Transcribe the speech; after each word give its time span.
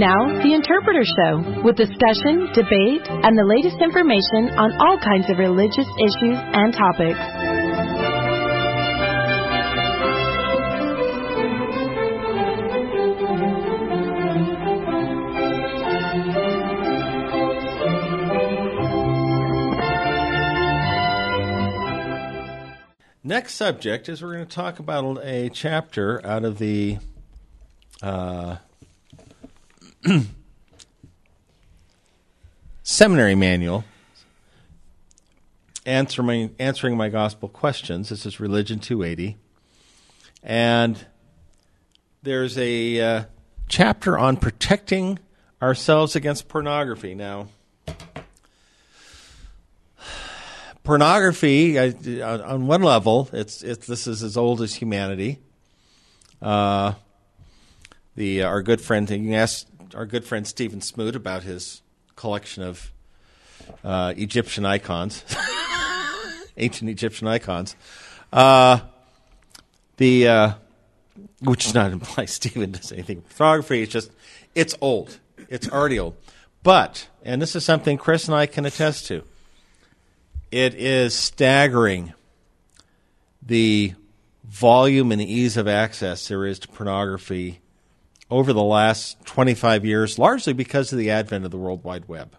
Now, 0.00 0.16
The 0.42 0.54
Interpreter 0.54 1.04
Show, 1.04 1.60
with 1.62 1.76
discussion, 1.76 2.48
debate, 2.54 3.06
and 3.06 3.36
the 3.36 3.44
latest 3.44 3.76
information 3.82 4.48
on 4.56 4.72
all 4.80 4.96
kinds 4.96 5.28
of 5.28 5.36
religious 5.36 5.84
issues 6.00 6.38
and 6.40 6.72
topics. 6.72 7.20
Next 23.22 23.56
subject 23.56 24.08
is 24.08 24.22
we're 24.22 24.32
going 24.32 24.46
to 24.46 24.54
talk 24.54 24.78
about 24.78 25.18
a 25.22 25.50
chapter 25.50 26.24
out 26.24 26.46
of 26.46 26.56
the 26.56 26.96
uh, 28.02 28.56
seminary 32.82 33.34
manual 33.34 33.84
answering, 35.86 36.54
answering 36.58 36.96
my 36.96 37.08
gospel 37.08 37.48
questions. 37.48 38.08
This 38.08 38.26
is 38.26 38.40
Religion 38.40 38.78
280. 38.78 39.36
And 40.42 41.04
there's 42.22 42.56
a 42.58 43.00
uh, 43.00 43.24
chapter 43.68 44.18
on 44.18 44.36
protecting 44.36 45.18
ourselves 45.60 46.16
against 46.16 46.48
pornography. 46.48 47.14
Now, 47.14 47.48
pornography, 50.82 51.78
on 51.78 52.66
one 52.66 52.82
level, 52.82 53.28
it's, 53.32 53.62
it's, 53.62 53.86
this 53.86 54.06
is 54.06 54.22
as 54.22 54.36
old 54.36 54.62
as 54.62 54.74
humanity. 54.74 55.38
Uh, 56.40 56.94
the 58.16 58.42
our 58.42 58.62
good 58.62 58.80
friend, 58.80 59.08
you 59.10 59.16
can 59.18 59.34
ask 59.34 59.66
our 59.94 60.06
good 60.06 60.24
friend 60.24 60.46
Stephen 60.46 60.80
Smoot 60.80 61.16
about 61.16 61.42
his 61.42 61.82
collection 62.16 62.62
of 62.62 62.92
uh, 63.84 64.14
Egyptian 64.16 64.64
icons, 64.64 65.24
ancient 66.56 66.90
Egyptian 66.90 67.28
icons. 67.28 67.76
Uh, 68.32 68.80
the 69.96 70.28
uh, 70.28 70.52
which 71.40 71.64
does 71.64 71.74
not 71.74 71.92
imply 71.92 72.24
Stephen 72.24 72.72
does 72.72 72.92
anything 72.92 73.18
with 73.18 73.32
photography. 73.32 73.82
It's 73.82 73.92
just 73.92 74.10
it's 74.54 74.74
old. 74.80 75.18
It's 75.48 75.68
already 75.68 75.98
old. 75.98 76.16
But 76.62 77.08
and 77.22 77.40
this 77.40 77.56
is 77.56 77.64
something 77.64 77.98
Chris 77.98 78.26
and 78.26 78.34
I 78.34 78.46
can 78.46 78.66
attest 78.66 79.06
to. 79.06 79.22
It 80.50 80.74
is 80.74 81.14
staggering 81.14 82.12
the 83.42 83.94
volume 84.44 85.12
and 85.12 85.22
ease 85.22 85.56
of 85.56 85.68
access 85.68 86.28
there 86.28 86.44
is 86.44 86.58
to 86.58 86.68
pornography 86.68 87.60
over 88.30 88.52
the 88.52 88.62
last 88.62 89.24
25 89.24 89.84
years, 89.84 90.18
largely 90.18 90.52
because 90.52 90.92
of 90.92 90.98
the 90.98 91.10
advent 91.10 91.44
of 91.44 91.50
the 91.50 91.58
World 91.58 91.82
Wide 91.82 92.08
Web. 92.08 92.36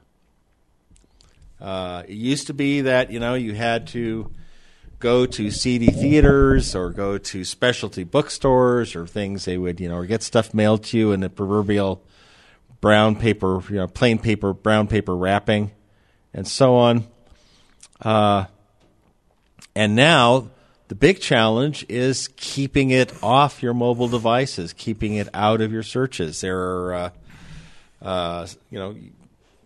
Uh, 1.59 2.03
it 2.07 2.15
used 2.15 2.47
to 2.47 2.53
be 2.53 2.81
that 2.81 3.11
you 3.11 3.19
know 3.19 3.35
you 3.35 3.53
had 3.53 3.87
to 3.87 4.31
go 4.99 5.25
to 5.25 5.51
CD 5.51 5.87
theaters 5.87 6.75
or 6.75 6.89
go 6.89 7.17
to 7.17 7.43
specialty 7.43 8.03
bookstores 8.03 8.95
or 8.95 9.05
things 9.05 9.45
they 9.45 9.57
would 9.57 9.79
you 9.79 9.89
know 9.89 9.95
or 9.95 10.05
get 10.05 10.23
stuff 10.23 10.53
mailed 10.53 10.83
to 10.83 10.97
you 10.97 11.11
in 11.11 11.19
the 11.19 11.29
proverbial 11.29 12.03
brown 12.79 13.15
paper 13.15 13.61
you 13.69 13.75
know 13.75 13.87
plain 13.87 14.17
paper 14.17 14.53
brown 14.53 14.87
paper 14.87 15.15
wrapping 15.15 15.71
and 16.33 16.47
so 16.47 16.75
on. 16.75 17.05
Uh, 18.01 18.45
and 19.75 19.95
now 19.95 20.49
the 20.91 20.95
big 20.95 21.21
challenge 21.21 21.85
is 21.87 22.27
keeping 22.35 22.89
it 22.89 23.13
off 23.23 23.63
your 23.63 23.73
mobile 23.73 24.09
devices, 24.09 24.73
keeping 24.73 25.15
it 25.15 25.29
out 25.33 25.61
of 25.61 25.71
your 25.71 25.83
searches. 25.83 26.41
There 26.41 26.59
are, 26.59 26.93
uh, 26.93 27.09
uh, 28.01 28.47
you 28.69 28.77
know, 28.77 28.97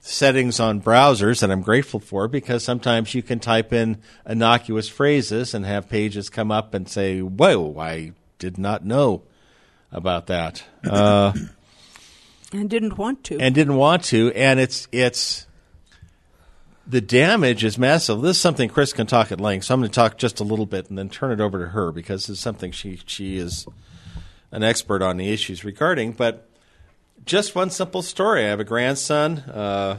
settings 0.01 0.59
on 0.59 0.81
browsers 0.81 1.41
that 1.41 1.49
I'm 1.49 1.63
grateful 1.63 1.99
for 1.99 2.27
because 2.27 2.63
sometimes 2.63 3.15
you 3.15 3.23
can 3.23 3.39
type 3.39 3.73
in 3.73 4.03
innocuous 4.29 4.87
phrases 4.87 5.55
and 5.55 5.65
have 5.65 5.89
pages 5.89 6.29
come 6.29 6.51
up 6.51 6.75
and 6.75 6.87
say, 6.87 7.21
"Whoa, 7.21 7.75
I 7.79 8.11
did 8.37 8.59
not 8.59 8.85
know 8.85 9.23
about 9.91 10.27
that," 10.27 10.63
uh, 10.87 11.33
and 12.53 12.69
didn't 12.69 12.99
want 12.99 13.23
to, 13.23 13.39
and 13.39 13.55
didn't 13.55 13.77
want 13.77 14.03
to, 14.03 14.31
and 14.33 14.59
it's 14.59 14.87
it's 14.91 15.47
the 16.87 17.01
damage 17.01 17.63
is 17.63 17.77
massive. 17.77 18.21
This 18.21 18.37
is 18.37 18.41
something 18.41 18.69
Chris 18.69 18.93
can 18.93 19.07
talk 19.07 19.31
at 19.31 19.41
length, 19.41 19.65
so 19.65 19.73
I'm 19.73 19.79
going 19.79 19.89
to 19.89 19.95
talk 19.95 20.17
just 20.17 20.39
a 20.39 20.43
little 20.43 20.65
bit 20.65 20.89
and 20.89 20.97
then 20.97 21.09
turn 21.09 21.31
it 21.31 21.41
over 21.41 21.59
to 21.59 21.71
her 21.71 21.91
because 21.91 22.29
it's 22.29 22.39
something 22.39 22.71
she 22.71 22.99
she 23.05 23.37
is 23.37 23.65
an 24.51 24.63
expert 24.63 25.01
on 25.01 25.17
the 25.17 25.31
issues 25.31 25.63
regarding. 25.63 26.11
But 26.11 26.49
just 27.25 27.55
one 27.55 27.69
simple 27.69 28.01
story: 28.01 28.45
I 28.45 28.49
have 28.49 28.59
a 28.59 28.65
grandson 28.65 29.39
uh, 29.39 29.97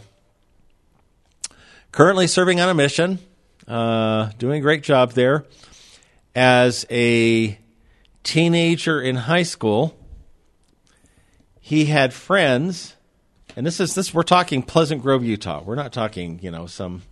currently 1.91 2.27
serving 2.27 2.61
on 2.61 2.69
a 2.69 2.75
mission, 2.75 3.19
uh, 3.67 4.31
doing 4.39 4.59
a 4.59 4.63
great 4.63 4.83
job 4.83 5.13
there. 5.13 5.45
As 6.35 6.85
a 6.91 7.59
teenager 8.23 9.01
in 9.01 9.17
high 9.17 9.43
school, 9.43 9.97
he 11.61 11.87
had 11.87 12.13
friends 12.13 12.96
and 13.57 13.67
this 13.67 13.81
is 13.81 13.95
this 13.95 14.13
we're 14.13 14.23
talking 14.23 14.63
Pleasant 14.63 15.03
Grove, 15.03 15.25
Utah. 15.25 15.63
We're 15.65 15.75
not 15.75 15.93
talking, 15.93 16.39
you 16.43 16.51
know, 16.51 16.67
some 16.67 17.03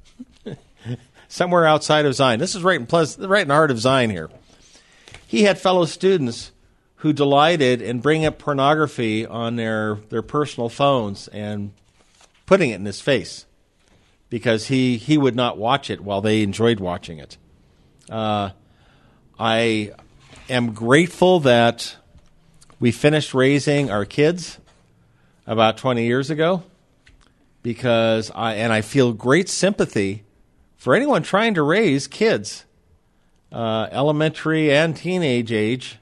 somewhere 1.28 1.66
outside 1.66 2.04
of 2.04 2.14
Zion. 2.14 2.38
This 2.38 2.54
is 2.54 2.62
right 2.62 2.78
in 2.78 2.86
Pleasant, 2.86 3.28
right 3.28 3.42
in 3.42 3.48
the 3.48 3.54
heart 3.54 3.70
of 3.70 3.78
Zion 3.78 4.10
here. 4.10 4.28
He 5.26 5.44
had 5.44 5.58
fellow 5.58 5.86
students 5.86 6.52
who 6.96 7.14
delighted 7.14 7.80
in 7.80 8.00
bringing 8.00 8.26
up 8.26 8.38
pornography 8.38 9.26
on 9.26 9.56
their 9.56 9.96
their 10.10 10.22
personal 10.22 10.68
phones 10.68 11.28
and 11.28 11.72
putting 12.44 12.70
it 12.70 12.74
in 12.74 12.84
his 12.84 13.00
face 13.00 13.46
because 14.28 14.68
he 14.68 14.98
he 14.98 15.16
would 15.16 15.34
not 15.34 15.56
watch 15.56 15.88
it 15.88 16.02
while 16.02 16.20
they 16.20 16.42
enjoyed 16.42 16.78
watching 16.78 17.18
it. 17.18 17.38
Uh, 18.10 18.50
I 19.38 19.92
am 20.50 20.74
grateful 20.74 21.40
that 21.40 21.96
we 22.78 22.92
finished 22.92 23.32
raising 23.32 23.90
our 23.90 24.04
kids 24.04 24.58
about 25.46 25.76
20 25.76 26.04
years 26.04 26.30
ago 26.30 26.62
because 27.62 28.30
I 28.34 28.54
and 28.54 28.72
I 28.72 28.80
feel 28.80 29.12
great 29.12 29.48
sympathy 29.48 30.24
for 30.76 30.94
anyone 30.94 31.22
trying 31.22 31.54
to 31.54 31.62
raise 31.62 32.06
kids, 32.06 32.64
uh, 33.50 33.88
elementary 33.90 34.70
and 34.70 34.96
teenage 34.96 35.50
age, 35.50 35.98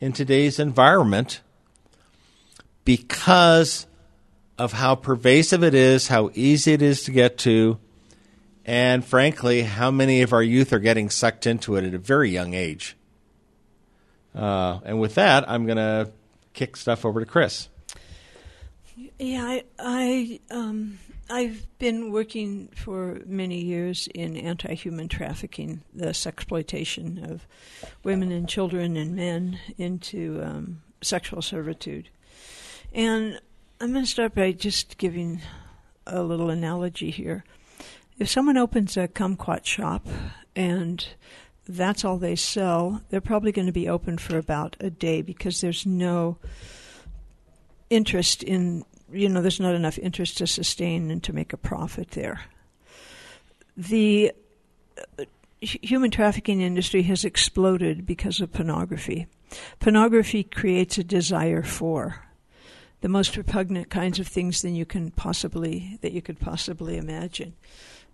in 0.00 0.12
today's 0.12 0.58
environment 0.58 1.40
because 2.84 3.86
of 4.58 4.72
how 4.72 4.94
pervasive 4.96 5.62
it 5.62 5.74
is, 5.74 6.08
how 6.08 6.30
easy 6.34 6.72
it 6.72 6.82
is 6.82 7.04
to 7.04 7.12
get 7.12 7.38
to, 7.38 7.78
and 8.66 9.04
frankly, 9.04 9.62
how 9.62 9.90
many 9.90 10.22
of 10.22 10.32
our 10.32 10.42
youth 10.42 10.72
are 10.72 10.78
getting 10.78 11.08
sucked 11.08 11.46
into 11.46 11.76
it 11.76 11.84
at 11.84 11.94
a 11.94 11.98
very 11.98 12.30
young 12.30 12.52
age. 12.52 12.96
Uh, 14.34 14.80
and 14.84 15.00
with 15.00 15.14
that, 15.14 15.48
I'm 15.48 15.66
going 15.66 15.78
to 15.78 16.10
kick 16.52 16.76
stuff 16.76 17.04
over 17.04 17.20
to 17.20 17.26
Chris. 17.26 17.68
Yeah, 19.22 19.44
I, 19.44 19.64
I 19.78 20.40
um, 20.50 20.98
I've 21.30 21.64
been 21.78 22.10
working 22.10 22.70
for 22.74 23.20
many 23.24 23.60
years 23.60 24.08
in 24.12 24.36
anti-human 24.36 25.06
trafficking, 25.06 25.82
the 25.94 26.08
exploitation 26.08 27.24
of 27.30 27.46
women 28.02 28.32
and 28.32 28.48
children 28.48 28.96
and 28.96 29.14
men 29.14 29.60
into 29.78 30.42
um, 30.42 30.82
sexual 31.02 31.40
servitude. 31.40 32.08
And 32.92 33.40
I'm 33.80 33.92
going 33.92 34.04
to 34.04 34.10
start 34.10 34.34
by 34.34 34.50
just 34.50 34.98
giving 34.98 35.40
a 36.04 36.24
little 36.24 36.50
analogy 36.50 37.12
here. 37.12 37.44
If 38.18 38.28
someone 38.28 38.56
opens 38.56 38.96
a 38.96 39.06
kumquat 39.06 39.64
shop 39.64 40.04
and 40.56 41.06
that's 41.68 42.04
all 42.04 42.18
they 42.18 42.34
sell, 42.34 43.02
they're 43.10 43.20
probably 43.20 43.52
going 43.52 43.66
to 43.66 43.72
be 43.72 43.88
open 43.88 44.18
for 44.18 44.36
about 44.36 44.74
a 44.80 44.90
day 44.90 45.22
because 45.22 45.60
there's 45.60 45.86
no 45.86 46.38
interest 47.88 48.42
in 48.42 48.84
you 49.12 49.28
know, 49.28 49.42
there's 49.42 49.60
not 49.60 49.74
enough 49.74 49.98
interest 49.98 50.38
to 50.38 50.46
sustain 50.46 51.10
and 51.10 51.22
to 51.24 51.32
make 51.32 51.52
a 51.52 51.56
profit 51.56 52.10
there. 52.12 52.40
The 53.76 54.32
uh, 55.18 55.24
human 55.60 56.10
trafficking 56.10 56.60
industry 56.60 57.02
has 57.02 57.24
exploded 57.24 58.06
because 58.06 58.40
of 58.40 58.52
pornography. 58.52 59.26
Pornography 59.80 60.42
creates 60.42 60.98
a 60.98 61.04
desire 61.04 61.62
for 61.62 62.26
the 63.00 63.08
most 63.08 63.36
repugnant 63.36 63.90
kinds 63.90 64.18
of 64.18 64.28
things 64.28 64.62
than 64.62 64.74
you 64.74 64.86
can 64.86 65.10
possibly 65.10 65.98
that 66.00 66.12
you 66.12 66.22
could 66.22 66.40
possibly 66.40 66.96
imagine. 66.96 67.54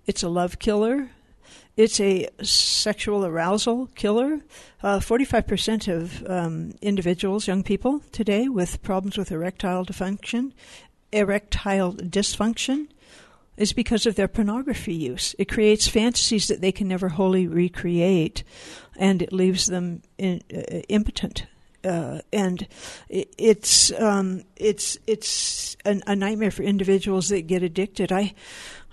It's 0.07 0.23
a 0.23 0.29
love 0.29 0.59
killer. 0.59 1.11
It's 1.77 2.01
a 2.01 2.29
sexual 2.43 3.25
arousal 3.25 3.87
killer. 3.95 4.41
Uh, 4.83 4.99
45% 4.99 5.89
of 5.95 6.29
um, 6.29 6.75
individuals, 6.83 7.47
young 7.47 7.63
people 7.63 8.01
today, 8.11 8.49
with 8.49 8.83
problems 8.83 9.17
with 9.17 9.31
erectile 9.31 9.85
dysfunction 9.85 10.53
erectile 11.13 11.95
dysfunction 11.95 12.89
is 13.57 13.73
because 13.73 14.07
of 14.07 14.15
their 14.15 14.29
pornography 14.29 14.95
use. 14.95 15.35
It 15.39 15.49
creates 15.49 15.89
fantasies 15.89 16.47
that 16.49 16.61
they 16.61 16.73
can 16.73 16.89
never 16.89 17.09
wholly 17.09 17.47
recreate, 17.47 18.45
and 18.97 19.21
it 19.21 19.33
leaves 19.33 19.67
them 19.67 20.03
in, 20.17 20.43
uh, 20.55 20.81
impotent 20.89 21.47
uh, 21.85 22.21
and 22.33 22.67
it's 23.09 23.93
um, 23.93 24.43
it's 24.57 24.99
it's 25.07 25.77
an, 25.85 26.03
a 26.07 26.17
nightmare 26.17 26.51
for 26.51 26.63
individuals 26.63 27.29
that 27.29 27.47
get 27.47 27.63
addicted. 27.63 28.11
I, 28.11 28.35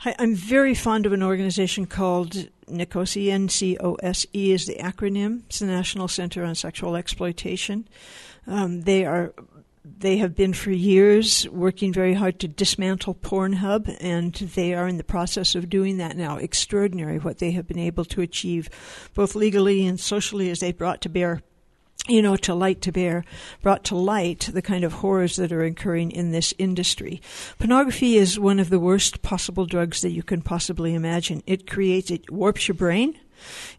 I 0.04 0.12
am 0.20 0.36
very 0.36 0.76
fond 0.76 1.06
of 1.06 1.14
an 1.14 1.24
organization 1.24 1.88
called 1.88 2.48
NCOSE. 2.68 3.32
N 3.32 3.50
C 3.50 3.78
O 3.80 3.96
S 3.96 4.28
E 4.34 4.52
is 4.52 4.66
the 4.66 4.76
acronym. 4.76 5.44
It's 5.48 5.60
the 5.60 5.66
National 5.66 6.08
Center 6.08 6.44
on 6.44 6.54
Sexual 6.54 6.96
Exploitation. 6.96 7.88
Um, 8.48 8.82
they 8.82 9.06
are 9.06 9.34
they 9.86 10.18
have 10.18 10.36
been 10.36 10.54
for 10.54 10.72
years 10.72 11.48
working 11.50 11.94
very 11.94 12.14
hard 12.14 12.40
to 12.40 12.48
dismantle 12.48 13.16
Pornhub, 13.16 13.96
and 14.00 14.34
they 14.34 14.74
are 14.74 14.88
in 14.88 14.98
the 14.98 15.04
process 15.04 15.54
of 15.54 15.70
doing 15.70 15.98
that 15.98 16.18
now. 16.18 16.38
Extraordinary 16.38 17.20
what 17.20 17.38
they 17.38 17.52
have 17.52 17.68
been 17.68 17.80
able 17.80 18.06
to 18.06 18.22
achieve, 18.22 18.70
both 19.14 19.36
legally 19.36 19.86
and 19.86 20.00
socially, 20.00 20.50
as 20.50 20.60
they 20.60 20.72
brought 20.72 21.02
to 21.02 21.10
bear 21.10 21.42
you 22.08 22.22
know, 22.22 22.36
to 22.36 22.54
light 22.54 22.82
to 22.84 22.92
bear, 22.92 23.24
brought 23.64 23.84
to 23.86 23.96
light 23.96 24.50
the 24.54 24.62
kind 24.62 24.84
of 24.84 24.94
horrors 24.94 25.38
that 25.38 25.52
are 25.52 25.64
occurring 25.64 26.12
in 26.12 26.32
this 26.32 26.54
industry. 26.60 27.22
Pornography 27.58 28.18
is 28.18 28.40
one 28.40 28.60
of 28.60 28.70
the 28.70 28.80
worst 28.80 29.24
possible 29.24 29.66
drugs 29.66 30.02
that 30.02 30.12
you 30.12 30.22
can 30.22 30.42
possibly 30.42 30.94
imagine. 30.94 31.42
It 31.48 31.68
creates, 31.68 32.12
it 32.12 32.30
warps 32.30 32.68
your 32.68 32.76
brain. 32.76 33.18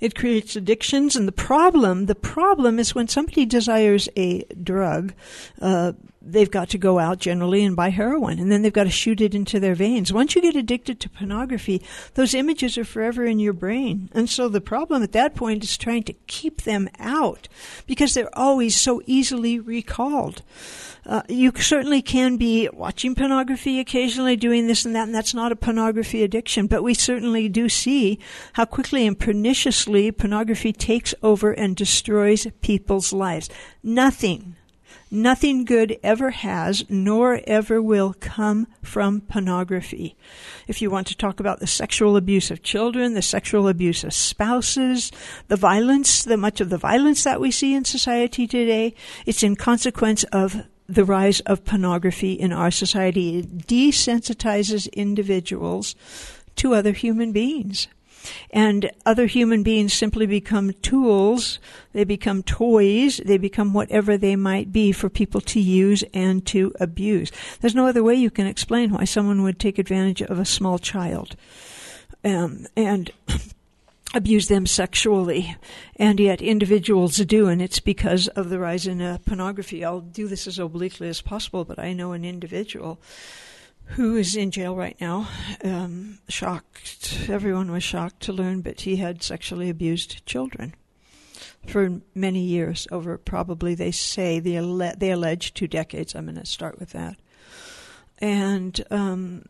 It 0.00 0.14
creates 0.14 0.56
addictions, 0.56 1.16
and 1.16 1.26
the 1.26 1.32
problem, 1.32 2.06
the 2.06 2.14
problem 2.14 2.78
is 2.78 2.94
when 2.94 3.08
somebody 3.08 3.46
desires 3.46 4.08
a 4.16 4.44
drug, 4.62 5.12
uh, 5.60 5.92
they've 6.26 6.50
got 6.50 6.68
to 6.70 6.78
go 6.78 6.98
out 6.98 7.18
generally 7.18 7.64
and 7.64 7.76
buy 7.76 7.90
heroin, 7.90 8.38
and 8.38 8.50
then 8.50 8.62
they've 8.62 8.72
got 8.72 8.84
to 8.84 8.90
shoot 8.90 9.20
it 9.20 9.34
into 9.34 9.60
their 9.60 9.74
veins. 9.74 10.12
Once 10.12 10.34
you 10.34 10.42
get 10.42 10.56
addicted 10.56 11.00
to 11.00 11.08
pornography, 11.08 11.82
those 12.14 12.34
images 12.34 12.76
are 12.76 12.84
forever 12.84 13.24
in 13.24 13.38
your 13.38 13.52
brain. 13.52 14.10
And 14.12 14.28
so 14.28 14.48
the 14.48 14.60
problem 14.60 15.02
at 15.02 15.12
that 15.12 15.34
point 15.34 15.64
is 15.64 15.76
trying 15.76 16.02
to 16.04 16.12
keep 16.26 16.62
them 16.62 16.88
out 16.98 17.48
because 17.86 18.14
they're 18.14 18.36
always 18.36 18.78
so 18.78 19.02
easily 19.06 19.58
recalled. 19.58 20.42
Uh, 21.06 21.22
you 21.28 21.52
certainly 21.56 22.02
can 22.02 22.36
be 22.36 22.68
watching 22.72 23.14
pornography 23.14 23.78
occasionally, 23.78 24.34
doing 24.34 24.66
this 24.66 24.84
and 24.84 24.94
that, 24.96 25.04
and 25.04 25.14
that's 25.14 25.34
not 25.34 25.52
a 25.52 25.56
pornography 25.56 26.24
addiction, 26.24 26.66
but 26.66 26.82
we 26.82 26.94
certainly 26.94 27.48
do 27.48 27.68
see 27.68 28.18
how 28.54 28.64
quickly 28.64 29.06
and 29.06 29.18
perniciously 29.18 30.10
pornography 30.10 30.72
takes 30.72 31.14
over 31.22 31.52
and 31.52 31.76
destroys 31.76 32.48
people's 32.60 33.12
lives. 33.12 33.48
Nothing 33.84 34.56
Nothing 35.10 35.64
good 35.64 35.98
ever 36.02 36.30
has, 36.30 36.84
nor 36.88 37.40
ever 37.46 37.80
will 37.80 38.14
come 38.18 38.66
from 38.82 39.20
pornography. 39.20 40.16
If 40.66 40.82
you 40.82 40.90
want 40.90 41.06
to 41.06 41.16
talk 41.16 41.38
about 41.38 41.60
the 41.60 41.66
sexual 41.66 42.16
abuse 42.16 42.50
of 42.50 42.64
children, 42.64 43.14
the 43.14 43.22
sexual 43.22 43.68
abuse 43.68 44.02
of 44.02 44.12
spouses, 44.12 45.12
the 45.46 45.56
violence, 45.56 46.24
the 46.24 46.36
much 46.36 46.60
of 46.60 46.70
the 46.70 46.78
violence 46.78 47.22
that 47.22 47.40
we 47.40 47.52
see 47.52 47.72
in 47.74 47.84
society 47.84 48.48
today, 48.48 48.94
it's 49.26 49.44
in 49.44 49.54
consequence 49.54 50.24
of 50.24 50.64
the 50.88 51.04
rise 51.04 51.38
of 51.40 51.64
pornography 51.64 52.32
in 52.32 52.52
our 52.52 52.72
society. 52.72 53.38
It 53.38 53.66
desensitizes 53.66 54.92
individuals 54.92 55.94
to 56.56 56.74
other 56.74 56.92
human 56.92 57.30
beings 57.30 57.86
and 58.50 58.90
other 59.04 59.26
human 59.26 59.62
beings 59.62 59.92
simply 59.92 60.26
become 60.26 60.72
tools, 60.82 61.58
they 61.92 62.04
become 62.04 62.42
toys, 62.42 63.20
they 63.24 63.38
become 63.38 63.72
whatever 63.72 64.16
they 64.16 64.36
might 64.36 64.72
be 64.72 64.92
for 64.92 65.08
people 65.08 65.40
to 65.42 65.60
use 65.60 66.02
and 66.14 66.46
to 66.46 66.72
abuse. 66.80 67.30
There's 67.60 67.74
no 67.74 67.86
other 67.86 68.02
way 68.02 68.14
you 68.14 68.30
can 68.30 68.46
explain 68.46 68.90
why 68.90 69.04
someone 69.04 69.42
would 69.42 69.58
take 69.58 69.78
advantage 69.78 70.22
of 70.22 70.38
a 70.38 70.44
small 70.44 70.78
child. 70.78 71.36
Um, 72.24 72.66
and 72.76 73.10
abuse 74.14 74.48
them 74.48 74.66
sexually, 74.66 75.56
and 75.96 76.18
yet 76.18 76.40
individuals 76.40 77.16
do, 77.18 77.48
and 77.48 77.60
it's 77.60 77.80
because 77.80 78.28
of 78.28 78.48
the 78.48 78.58
rise 78.58 78.86
in 78.86 79.02
uh, 79.02 79.18
pornography. 79.26 79.84
I'll 79.84 80.00
do 80.00 80.26
this 80.26 80.46
as 80.46 80.58
obliquely 80.58 81.08
as 81.08 81.20
possible, 81.20 81.64
but 81.64 81.78
I 81.78 81.92
know 81.92 82.12
an 82.12 82.24
individual 82.24 82.98
who 83.86 84.16
is 84.16 84.36
in 84.36 84.50
jail 84.50 84.74
right 84.74 84.96
now. 85.00 85.28
Um, 85.64 86.18
shocked. 86.28 87.26
Everyone 87.28 87.70
was 87.70 87.82
shocked 87.82 88.20
to 88.22 88.32
learn, 88.32 88.60
but 88.60 88.82
he 88.82 88.96
had 88.96 89.22
sexually 89.22 89.70
abused 89.70 90.24
children 90.26 90.74
for 91.66 92.00
many 92.14 92.40
years 92.40 92.86
over 92.90 93.18
probably 93.18 93.74
they 93.74 93.90
say 93.90 94.38
they, 94.38 94.58
they 94.98 95.10
allege 95.10 95.52
two 95.54 95.66
decades. 95.66 96.14
I'm 96.14 96.26
going 96.26 96.36
to 96.36 96.46
start 96.46 96.78
with 96.78 96.90
that. 96.90 97.16
And 98.18 98.82
um, 98.90 99.44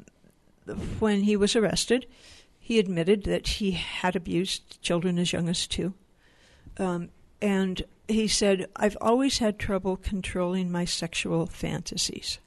when 0.98 1.22
he 1.22 1.36
was 1.36 1.54
arrested, 1.54 2.06
he 2.58 2.78
admitted 2.78 3.24
that 3.24 3.46
he 3.46 3.72
had 3.72 4.16
abused 4.16 4.80
children 4.82 5.18
as 5.18 5.32
young 5.32 5.48
as 5.48 5.66
two. 5.66 5.94
Um, 6.78 7.10
and 7.40 7.82
he 8.08 8.26
said, 8.26 8.66
I've 8.74 8.96
always 9.00 9.38
had 9.38 9.58
trouble 9.58 9.96
controlling 9.96 10.70
my 10.70 10.84
sexual 10.84 11.46
fantasies. 11.46 12.38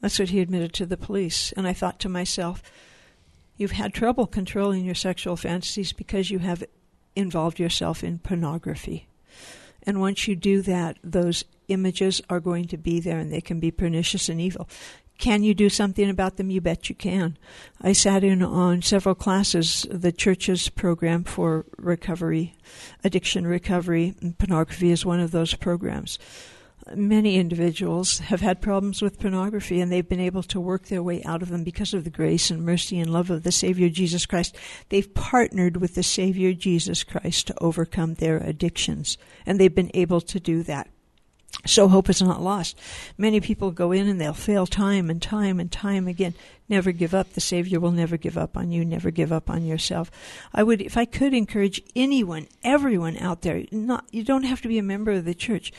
That's 0.00 0.18
what 0.18 0.28
he 0.30 0.40
admitted 0.40 0.72
to 0.74 0.86
the 0.86 0.96
police. 0.96 1.52
And 1.52 1.66
I 1.66 1.72
thought 1.72 1.98
to 2.00 2.08
myself, 2.08 2.62
you've 3.56 3.72
had 3.72 3.92
trouble 3.92 4.26
controlling 4.26 4.84
your 4.84 4.94
sexual 4.94 5.36
fantasies 5.36 5.92
because 5.92 6.30
you 6.30 6.38
have 6.38 6.64
involved 7.16 7.58
yourself 7.58 8.04
in 8.04 8.18
pornography. 8.18 9.08
And 9.82 10.00
once 10.00 10.28
you 10.28 10.36
do 10.36 10.62
that, 10.62 10.98
those 11.02 11.44
images 11.68 12.20
are 12.30 12.40
going 12.40 12.66
to 12.68 12.76
be 12.76 13.00
there 13.00 13.18
and 13.18 13.32
they 13.32 13.40
can 13.40 13.60
be 13.60 13.70
pernicious 13.70 14.28
and 14.28 14.40
evil. 14.40 14.68
Can 15.18 15.42
you 15.42 15.52
do 15.52 15.68
something 15.68 16.08
about 16.08 16.36
them? 16.36 16.48
You 16.48 16.60
bet 16.60 16.88
you 16.88 16.94
can. 16.94 17.36
I 17.80 17.92
sat 17.92 18.22
in 18.22 18.40
on 18.40 18.82
several 18.82 19.16
classes, 19.16 19.84
the 19.90 20.12
church's 20.12 20.68
program 20.68 21.24
for 21.24 21.66
recovery, 21.76 22.54
addiction 23.02 23.44
recovery, 23.44 24.14
and 24.20 24.38
pornography 24.38 24.92
is 24.92 25.04
one 25.04 25.18
of 25.18 25.32
those 25.32 25.54
programs 25.54 26.20
many 26.94 27.36
individuals 27.36 28.18
have 28.18 28.40
had 28.40 28.60
problems 28.60 29.02
with 29.02 29.18
pornography 29.18 29.80
and 29.80 29.90
they've 29.90 30.08
been 30.08 30.20
able 30.20 30.42
to 30.44 30.60
work 30.60 30.86
their 30.86 31.02
way 31.02 31.22
out 31.24 31.42
of 31.42 31.48
them 31.48 31.64
because 31.64 31.94
of 31.94 32.04
the 32.04 32.10
grace 32.10 32.50
and 32.50 32.64
mercy 32.64 32.98
and 32.98 33.12
love 33.12 33.30
of 33.30 33.42
the 33.42 33.52
Savior 33.52 33.88
Jesus 33.88 34.26
Christ. 34.26 34.56
They've 34.88 35.12
partnered 35.14 35.78
with 35.78 35.94
the 35.94 36.02
Savior 36.02 36.52
Jesus 36.52 37.04
Christ 37.04 37.46
to 37.46 37.58
overcome 37.60 38.14
their 38.14 38.38
addictions 38.38 39.18
and 39.46 39.58
they've 39.58 39.74
been 39.74 39.90
able 39.94 40.20
to 40.22 40.40
do 40.40 40.62
that. 40.64 40.88
So 41.66 41.88
hope 41.88 42.08
is 42.08 42.22
not 42.22 42.42
lost. 42.42 42.78
Many 43.16 43.40
people 43.40 43.70
go 43.72 43.92
in 43.92 44.08
and 44.08 44.20
they'll 44.20 44.32
fail 44.32 44.66
time 44.66 45.10
and 45.10 45.20
time 45.20 45.58
and 45.60 45.70
time 45.70 46.06
again. 46.06 46.34
Never 46.68 46.92
give 46.92 47.14
up. 47.14 47.32
The 47.32 47.40
Savior 47.40 47.80
will 47.80 47.90
never 47.90 48.16
give 48.16 48.38
up 48.38 48.56
on 48.56 48.70
you. 48.70 48.84
Never 48.84 49.10
give 49.10 49.32
up 49.32 49.50
on 49.50 49.64
yourself. 49.64 50.10
I 50.54 50.62
would, 50.62 50.80
if 50.80 50.96
I 50.96 51.04
could 51.04 51.34
encourage 51.34 51.82
anyone, 51.96 52.48
everyone 52.62 53.18
out 53.18 53.42
there, 53.42 53.64
not, 53.72 54.06
you 54.12 54.22
don't 54.22 54.44
have 54.44 54.62
to 54.62 54.68
be 54.68 54.78
a 54.78 54.82
member 54.82 55.12
of 55.12 55.24
the 55.24 55.34
church. 55.34 55.72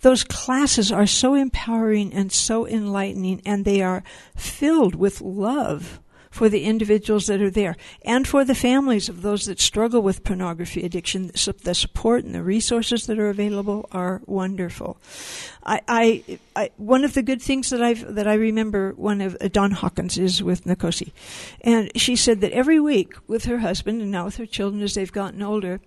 Those 0.00 0.24
classes 0.24 0.90
are 0.90 1.06
so 1.06 1.34
empowering 1.34 2.12
and 2.12 2.32
so 2.32 2.66
enlightening 2.66 3.42
and 3.44 3.64
they 3.64 3.82
are 3.82 4.04
filled 4.36 4.94
with 4.94 5.20
love 5.20 6.00
for 6.36 6.50
the 6.50 6.64
individuals 6.64 7.26
that 7.26 7.40
are 7.40 7.50
there 7.50 7.76
and 8.02 8.28
for 8.28 8.44
the 8.44 8.54
families 8.54 9.08
of 9.08 9.22
those 9.22 9.46
that 9.46 9.58
struggle 9.58 10.02
with 10.02 10.22
pornography 10.22 10.84
addiction. 10.84 11.30
The 11.62 11.74
support 11.74 12.24
and 12.24 12.34
the 12.34 12.42
resources 12.42 13.06
that 13.06 13.18
are 13.18 13.30
available 13.30 13.88
are 13.90 14.20
wonderful. 14.26 14.98
I, 15.64 15.80
I, 15.88 16.38
I 16.54 16.70
one 16.76 17.04
of 17.04 17.14
the 17.14 17.22
good 17.22 17.40
things 17.40 17.70
that 17.70 17.82
I've 17.82 18.14
that 18.14 18.28
I 18.28 18.34
remember 18.34 18.92
one 18.92 19.22
of 19.22 19.34
uh, 19.40 19.48
Dawn 19.48 19.70
Hawkins 19.70 20.18
is 20.18 20.42
with 20.42 20.64
NCOSE, 20.64 21.10
and 21.62 21.90
she 21.96 22.16
said 22.16 22.42
that 22.42 22.52
every 22.52 22.80
week 22.80 23.14
with 23.26 23.46
her 23.46 23.58
husband 23.58 24.02
and 24.02 24.10
now 24.10 24.26
with 24.26 24.36
her 24.36 24.46
children 24.46 24.82
as 24.82 24.94
they've 24.94 25.10
gotten 25.10 25.42
older, 25.42 25.80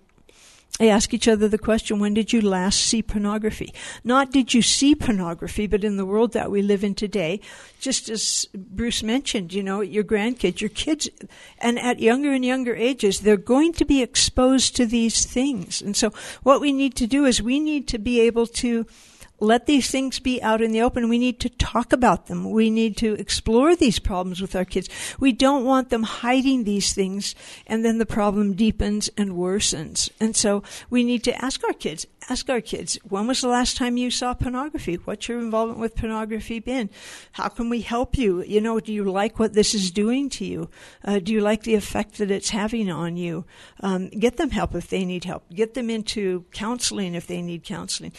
ask 0.88 1.12
each 1.12 1.28
other 1.28 1.48
the 1.48 1.58
question, 1.58 1.98
when 1.98 2.14
did 2.14 2.32
you 2.32 2.40
last 2.40 2.80
see 2.80 3.02
pornography? 3.02 3.74
Not 4.02 4.32
did 4.32 4.54
you 4.54 4.62
see 4.62 4.94
pornography, 4.94 5.66
but 5.66 5.84
in 5.84 5.96
the 5.96 6.06
world 6.06 6.32
that 6.32 6.50
we 6.50 6.62
live 6.62 6.82
in 6.82 6.94
today, 6.94 7.40
just 7.80 8.08
as 8.08 8.48
Bruce 8.54 9.02
mentioned, 9.02 9.52
you 9.52 9.62
know, 9.62 9.80
your 9.80 10.04
grandkids, 10.04 10.60
your 10.60 10.70
kids, 10.70 11.08
and 11.58 11.78
at 11.78 12.00
younger 12.00 12.32
and 12.32 12.44
younger 12.44 12.74
ages, 12.74 13.20
they're 13.20 13.36
going 13.36 13.72
to 13.74 13.84
be 13.84 14.02
exposed 14.02 14.74
to 14.76 14.86
these 14.86 15.24
things. 15.26 15.82
And 15.82 15.96
so 15.96 16.12
what 16.42 16.60
we 16.60 16.72
need 16.72 16.94
to 16.96 17.06
do 17.06 17.24
is 17.26 17.42
we 17.42 17.60
need 17.60 17.86
to 17.88 17.98
be 17.98 18.20
able 18.20 18.46
to 18.46 18.86
let 19.40 19.66
these 19.66 19.90
things 19.90 20.18
be 20.18 20.40
out 20.42 20.60
in 20.60 20.72
the 20.72 20.82
open. 20.82 21.08
We 21.08 21.18
need 21.18 21.40
to 21.40 21.48
talk 21.48 21.92
about 21.92 22.26
them. 22.26 22.50
We 22.50 22.70
need 22.70 22.96
to 22.98 23.14
explore 23.14 23.74
these 23.74 23.98
problems 23.98 24.40
with 24.40 24.54
our 24.54 24.64
kids. 24.64 24.88
We 25.18 25.32
don't 25.32 25.64
want 25.64 25.88
them 25.88 26.02
hiding 26.02 26.64
these 26.64 26.92
things 26.92 27.34
and 27.66 27.84
then 27.84 27.98
the 27.98 28.06
problem 28.06 28.54
deepens 28.54 29.08
and 29.16 29.30
worsens. 29.30 30.10
And 30.20 30.36
so 30.36 30.62
we 30.90 31.02
need 31.04 31.24
to 31.24 31.44
ask 31.44 31.64
our 31.64 31.72
kids, 31.72 32.06
ask 32.28 32.48
our 32.50 32.60
kids, 32.60 32.98
when 33.08 33.26
was 33.26 33.40
the 33.40 33.48
last 33.48 33.76
time 33.76 33.96
you 33.96 34.10
saw 34.10 34.34
pornography? 34.34 34.96
What's 34.96 35.28
your 35.28 35.38
involvement 35.38 35.80
with 35.80 35.96
pornography 35.96 36.60
been? 36.60 36.90
How 37.32 37.48
can 37.48 37.70
we 37.70 37.80
help 37.80 38.18
you? 38.18 38.42
You 38.42 38.60
know, 38.60 38.78
do 38.78 38.92
you 38.92 39.04
like 39.04 39.38
what 39.38 39.54
this 39.54 39.74
is 39.74 39.90
doing 39.90 40.28
to 40.30 40.44
you? 40.44 40.70
Uh, 41.04 41.18
do 41.18 41.32
you 41.32 41.40
like 41.40 41.62
the 41.62 41.74
effect 41.74 42.18
that 42.18 42.30
it's 42.30 42.50
having 42.50 42.90
on 42.90 43.16
you? 43.16 43.46
Um, 43.80 44.08
get 44.10 44.36
them 44.36 44.50
help 44.50 44.74
if 44.74 44.88
they 44.88 45.04
need 45.04 45.24
help. 45.24 45.44
Get 45.52 45.74
them 45.74 45.88
into 45.88 46.44
counseling 46.52 47.14
if 47.14 47.26
they 47.26 47.40
need 47.40 47.64
counseling 47.64 48.12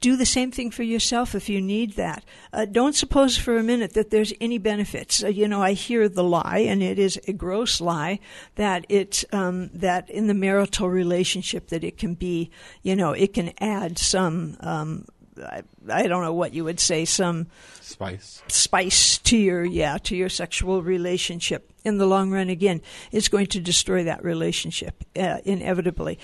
do 0.00 0.16
the 0.16 0.26
same 0.26 0.50
thing 0.50 0.70
for 0.70 0.82
yourself 0.82 1.34
if 1.34 1.48
you 1.48 1.60
need 1.60 1.94
that. 1.94 2.24
Uh, 2.52 2.64
don't 2.64 2.94
suppose 2.94 3.36
for 3.36 3.56
a 3.56 3.62
minute 3.62 3.94
that 3.94 4.10
there's 4.10 4.32
any 4.40 4.58
benefits. 4.58 5.24
Uh, 5.24 5.28
you 5.28 5.48
know, 5.48 5.62
I 5.62 5.72
hear 5.72 6.08
the 6.08 6.24
lie, 6.24 6.64
and 6.68 6.82
it 6.82 6.98
is 6.98 7.18
a 7.26 7.32
gross 7.32 7.80
lie 7.80 8.20
that 8.56 8.84
it 8.88 9.24
um, 9.32 9.70
that 9.72 10.10
in 10.10 10.26
the 10.26 10.34
marital 10.34 10.90
relationship 10.90 11.68
that 11.68 11.84
it 11.84 11.98
can 11.98 12.14
be, 12.14 12.50
you 12.82 12.94
know, 12.94 13.12
it 13.12 13.34
can 13.34 13.52
add 13.58 13.98
some. 13.98 14.56
Um, 14.60 15.06
I, 15.42 15.62
I 15.90 16.06
don't 16.06 16.22
know 16.22 16.32
what 16.32 16.54
you 16.54 16.64
would 16.64 16.80
say, 16.80 17.04
some 17.04 17.48
spice 17.86 18.42
spice 18.48 19.18
to 19.18 19.36
your 19.36 19.64
yeah 19.64 19.96
to 19.96 20.16
your 20.16 20.28
sexual 20.28 20.82
relationship 20.82 21.72
in 21.84 21.98
the 21.98 22.06
long 22.06 22.32
run 22.32 22.50
again 22.50 22.82
it's 23.12 23.28
going 23.28 23.46
to 23.46 23.60
destroy 23.60 24.02
that 24.04 24.24
relationship 24.24 25.04
uh, 25.16 25.38
inevitably 25.44 26.18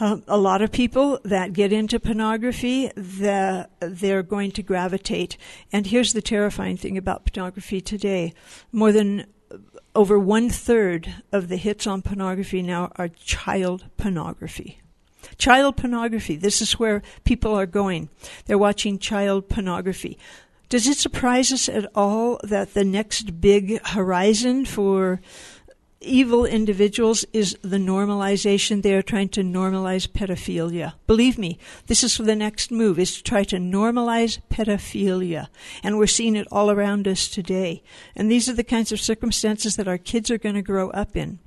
uh, 0.00 0.16
a 0.26 0.38
lot 0.38 0.62
of 0.62 0.72
people 0.72 1.20
that 1.24 1.52
get 1.52 1.72
into 1.72 2.00
pornography 2.00 2.88
the, 2.96 3.68
they're 3.80 4.22
going 4.22 4.50
to 4.50 4.62
gravitate 4.62 5.36
and 5.72 5.86
here's 5.86 6.12
the 6.12 6.22
terrifying 6.22 6.76
thing 6.76 6.98
about 6.98 7.24
pornography 7.24 7.80
today 7.80 8.32
more 8.72 8.92
than 8.92 9.26
over 9.94 10.18
one 10.18 10.48
third 10.48 11.14
of 11.32 11.48
the 11.48 11.56
hits 11.56 11.86
on 11.86 12.02
pornography 12.02 12.62
now 12.62 12.90
are 12.96 13.08
child 13.08 13.84
pornography 13.96 14.80
Child 15.38 15.76
pornography. 15.76 16.36
This 16.36 16.60
is 16.62 16.78
where 16.78 17.02
people 17.24 17.54
are 17.54 17.66
going. 17.66 18.08
They're 18.46 18.58
watching 18.58 18.98
child 18.98 19.48
pornography. 19.48 20.18
Does 20.68 20.86
it 20.86 20.98
surprise 20.98 21.52
us 21.52 21.68
at 21.68 21.90
all 21.94 22.40
that 22.44 22.74
the 22.74 22.84
next 22.84 23.40
big 23.40 23.84
horizon 23.88 24.64
for 24.64 25.20
evil 26.00 26.46
individuals 26.46 27.24
is 27.32 27.56
the 27.62 27.76
normalization. 27.76 28.82
They 28.82 28.94
are 28.94 29.02
trying 29.02 29.28
to 29.30 29.42
normalize 29.42 30.08
pedophilia. 30.08 30.94
Believe 31.06 31.38
me, 31.38 31.58
this 31.86 32.02
is 32.02 32.16
for 32.16 32.22
the 32.22 32.36
next 32.36 32.70
move, 32.70 32.98
is 32.98 33.16
to 33.16 33.22
try 33.22 33.44
to 33.44 33.56
normalize 33.56 34.40
pedophilia. 34.50 35.48
And 35.82 35.98
we're 35.98 36.06
seeing 36.06 36.36
it 36.36 36.48
all 36.50 36.70
around 36.70 37.06
us 37.06 37.28
today. 37.28 37.82
And 38.16 38.30
these 38.30 38.48
are 38.48 38.54
the 38.54 38.64
kinds 38.64 38.92
of 38.92 39.00
circumstances 39.00 39.76
that 39.76 39.88
our 39.88 39.98
kids 39.98 40.30
are 40.30 40.38
going 40.38 40.54
to 40.54 40.62
grow 40.62 40.90
up 40.90 41.16
in 41.16 41.38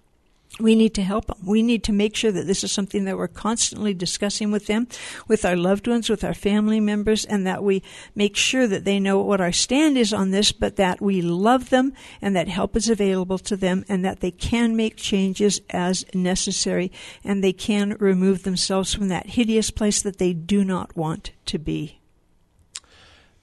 we 0.60 0.76
need 0.76 0.94
to 0.96 1.02
help 1.02 1.26
them. 1.26 1.38
We 1.44 1.64
need 1.64 1.84
to 1.86 1.92
make 1.92 2.16
sure 2.16 2.32
that 2.32 2.46
this 2.46 2.64
is 2.64 2.72
something 2.72 3.06
that 3.06 3.18
we're 3.18 3.28
constantly 3.28 3.94
discussing 3.94 4.52
with 4.52 4.68
them, 4.68 4.88
with 5.28 5.46
our 5.46 5.56
loved 5.56 5.88
ones, 5.88 6.10
with 6.10 6.24
our 6.24 6.36
family 6.36 6.80
members, 6.80 7.26
and 7.26 7.48
that 7.48 7.64
we 7.64 7.82
make 8.14 8.36
sure 8.36 8.68
that 8.68 8.86
they 8.86 9.00
know 9.00 9.20
what 9.20 9.42
our 9.42 9.52
stand 9.52 9.98
is 9.98 10.14
on 10.14 10.30
this, 10.30 10.52
but 10.52 10.76
that 10.76 11.02
we 11.02 11.22
love 11.22 11.70
them 11.72 11.94
and 12.22 12.36
that 12.36 12.48
help 12.48 12.76
is 12.76 12.88
available 12.88 13.40
to 13.40 13.58
them 13.58 13.84
and 13.90 14.06
that 14.06 14.20
they 14.20 14.32
can 14.32 14.76
make 14.76 14.96
changes 14.96 15.60
as 15.72 16.06
necessary 16.14 16.92
and 17.24 17.44
they 17.44 17.54
can 17.54 17.98
remove 18.00 18.44
themselves 18.44 18.94
from 18.94 19.08
that 19.08 19.32
hideous 19.32 19.72
place 19.72 20.04
that 20.04 20.20
they 20.20 20.34
do 20.34 20.64
not 20.64 20.96
want 20.96 21.32
to 21.48 21.58
be. 21.58 22.00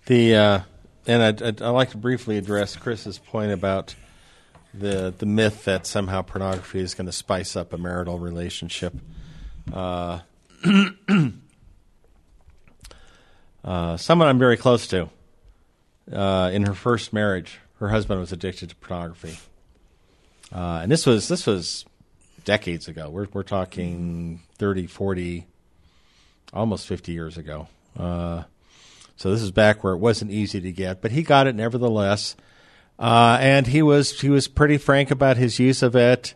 The, 0.07 0.37
uh, 0.37 0.61
and 1.09 1.23
I'd, 1.23 1.43
I'd, 1.43 1.62
I'd 1.62 1.71
like 1.71 1.90
to 1.90 1.97
briefly 1.97 2.37
address 2.37 2.76
Chris's 2.76 3.19
point 3.19 3.50
about 3.50 3.97
the 4.73 5.15
the 5.17 5.27
myth 5.27 5.65
that 5.65 5.87
somehow 5.87 6.23
pornography 6.23 6.81
is 6.81 6.95
going 6.95 7.07
to 7.07 7.12
spice 7.12 7.57
up 7.57 7.73
a 7.73 7.79
marital 7.79 8.19
relationship. 8.19 8.95
Uh, 9.73 10.21
uh, 13.65 13.97
someone 13.97 14.29
I'm 14.29 14.39
very 14.39 14.57
close 14.57 14.87
to, 14.89 15.09
uh, 16.12 16.50
in 16.53 16.67
her 16.67 16.75
first 16.75 17.12
marriage, 17.12 17.59
her 17.79 17.89
husband 17.89 18.21
was 18.21 18.33
addicted 18.33 18.71
to 18.71 18.77
pornography, 18.77 19.39
uh, 20.53 20.81
and 20.83 20.93
this 20.93 21.07
was 21.07 21.29
this 21.29 21.47
was 21.47 21.85
decades 22.45 22.89
ago. 22.89 23.11
We're 23.11 23.29
we're 23.33 23.43
talking 23.43 24.41
30, 24.59 24.87
40, 24.87 25.47
almost 26.53 26.87
50 26.87 27.12
years 27.12 27.37
ago. 27.37 27.69
Uh, 27.99 28.45
so 29.17 29.31
this 29.31 29.43
is 29.43 29.50
back 29.50 29.85
where 29.85 29.93
it 29.93 29.99
wasn't 29.99 30.31
easy 30.31 30.61
to 30.61 30.73
get, 30.73 31.03
but 31.03 31.11
he 31.11 31.23
got 31.23 31.47
it 31.47 31.55
nevertheless. 31.55 32.37
Uh, 33.00 33.38
and 33.40 33.66
he 33.66 33.80
was 33.80 34.21
he 34.21 34.28
was 34.28 34.47
pretty 34.47 34.76
frank 34.76 35.11
about 35.11 35.38
his 35.38 35.59
use 35.59 35.83
of 35.83 35.97
it, 35.97 36.35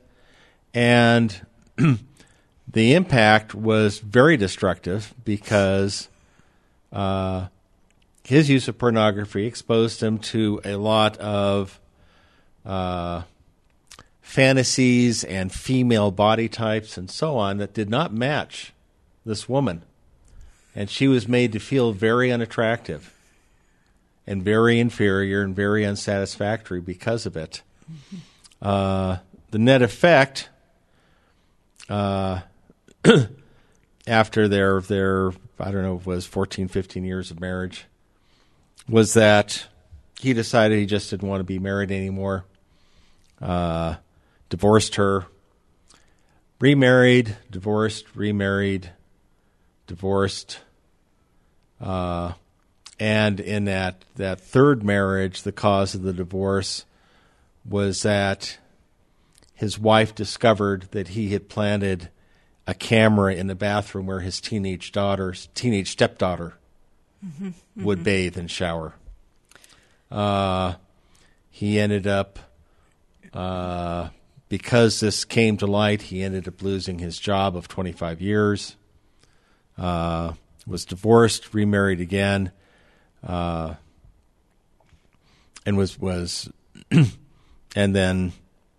and 0.72 1.46
the 1.76 2.94
impact 2.94 3.54
was 3.54 3.98
very 3.98 4.38
destructive 4.38 5.12
because 5.26 6.08
uh, 6.90 7.48
his 8.24 8.48
use 8.48 8.66
of 8.66 8.78
pornography 8.78 9.44
exposed 9.44 10.02
him 10.02 10.16
to 10.18 10.58
a 10.64 10.76
lot 10.76 11.18
of 11.18 11.78
uh, 12.64 13.20
fantasies 14.22 15.22
and 15.22 15.52
female 15.52 16.10
body 16.10 16.48
types 16.48 16.96
and 16.96 17.10
so 17.10 17.36
on 17.36 17.58
that 17.58 17.74
did 17.74 17.90
not 17.90 18.10
match 18.10 18.72
this 19.26 19.46
woman, 19.46 19.82
and 20.74 20.88
she 20.88 21.08
was 21.08 21.28
made 21.28 21.52
to 21.52 21.58
feel 21.58 21.92
very 21.92 22.32
unattractive 22.32 23.13
and 24.26 24.42
very 24.42 24.78
inferior 24.78 25.42
and 25.42 25.54
very 25.54 25.84
unsatisfactory 25.84 26.80
because 26.80 27.26
of 27.26 27.36
it. 27.36 27.62
Mm-hmm. 27.90 28.16
Uh, 28.62 29.18
the 29.50 29.58
net 29.58 29.82
effect 29.82 30.48
uh, 31.88 32.40
after 34.06 34.48
their 34.48 34.80
their 34.80 35.32
I 35.60 35.70
don't 35.70 35.82
know 35.82 36.00
was 36.04 36.26
14 36.26 36.68
15 36.68 37.04
years 37.04 37.30
of 37.30 37.40
marriage 37.40 37.86
was 38.88 39.14
that 39.14 39.66
he 40.20 40.32
decided 40.32 40.78
he 40.78 40.86
just 40.86 41.10
didn't 41.10 41.28
want 41.28 41.40
to 41.40 41.44
be 41.44 41.58
married 41.58 41.90
anymore. 41.90 42.44
Uh, 43.40 43.96
divorced 44.48 44.94
her, 44.94 45.26
remarried, 46.60 47.36
divorced, 47.50 48.06
remarried, 48.14 48.90
divorced. 49.86 50.60
Uh, 51.80 52.32
and 52.98 53.40
in 53.40 53.64
that, 53.64 54.04
that 54.16 54.40
third 54.40 54.82
marriage, 54.84 55.42
the 55.42 55.52
cause 55.52 55.94
of 55.94 56.02
the 56.02 56.12
divorce 56.12 56.84
was 57.64 58.02
that 58.02 58.58
his 59.54 59.78
wife 59.78 60.14
discovered 60.14 60.88
that 60.92 61.08
he 61.08 61.30
had 61.30 61.48
planted 61.48 62.10
a 62.66 62.74
camera 62.74 63.34
in 63.34 63.46
the 63.46 63.54
bathroom 63.54 64.06
where 64.06 64.20
his 64.20 64.40
teenage 64.40 64.92
daughter's 64.92 65.48
teenage 65.54 65.90
stepdaughter 65.90 66.54
mm-hmm, 67.24 67.48
mm-hmm. 67.48 67.84
would 67.84 68.02
bathe 68.02 68.36
and 68.36 68.50
shower. 68.50 68.94
Uh, 70.10 70.74
he 71.50 71.78
ended 71.78 72.06
up 72.06 72.38
uh, 73.32 74.08
because 74.48 75.00
this 75.00 75.24
came 75.24 75.56
to 75.56 75.66
light. 75.66 76.02
He 76.02 76.22
ended 76.22 76.48
up 76.48 76.62
losing 76.62 76.98
his 76.98 77.18
job 77.18 77.56
of 77.56 77.68
25 77.68 78.20
years. 78.20 78.76
Uh, 79.76 80.34
was 80.66 80.84
divorced, 80.84 81.52
remarried 81.52 82.00
again, 82.00 82.52
uh, 83.26 83.74
and 85.66 85.76
was 85.76 85.98
was, 85.98 86.50
and 87.76 87.96
then 87.96 88.32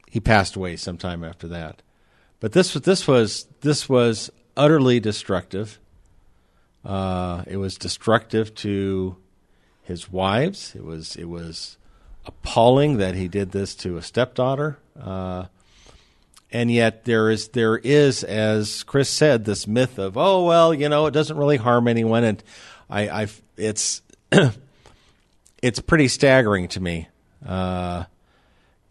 he 0.10 0.20
passed 0.20 0.56
away 0.56 0.75
sometime 0.75 1.24
after 1.24 1.48
that. 1.48 1.82
But 2.40 2.52
this 2.52 2.74
was 2.74 2.84
this 2.84 3.08
was 3.08 3.48
this 3.62 3.90
was 3.90 4.30
utterly 4.56 5.00
destructive. 5.00 5.80
Uh, 6.84 7.44
it 7.48 7.58
was 7.58 7.75
destructive 7.75 8.54
to 8.56 9.18
his 9.84 10.12
wives. 10.12 10.74
It 10.75 10.84
was 10.84 11.16
it 11.16 11.25
was 11.25 11.78
appalling 12.25 12.98
that 12.98 13.16
he 13.16 13.28
did 13.28 13.52
this 13.52 13.75
to 13.75 13.98
a 13.98 14.02
stepdaughter. 14.02 14.78
Uh, 15.00 15.46
and 16.52 16.72
yet 16.72 17.06
there 17.06 17.30
is 17.30 17.50
there 17.50 17.78
is, 17.78 18.24
as 18.24 18.84
Chris 18.84 19.10
said, 19.10 19.46
this 19.46 19.68
myth 19.68 19.98
of 19.98 20.18
oh 20.18 20.46
well, 20.46 20.74
you 20.74 20.90
know, 20.90 21.08
it 21.08 21.12
doesn't 21.12 21.38
really 21.38 21.58
harm 21.58 21.88
anyone, 21.88 22.24
and 22.24 22.44
I, 22.90 23.24
I 23.24 23.28
it's 23.58 24.02
it's 25.62 25.80
pretty 25.80 26.08
staggering 26.08 26.68
to 26.70 26.80
me, 26.80 27.08
uh, 27.46 28.06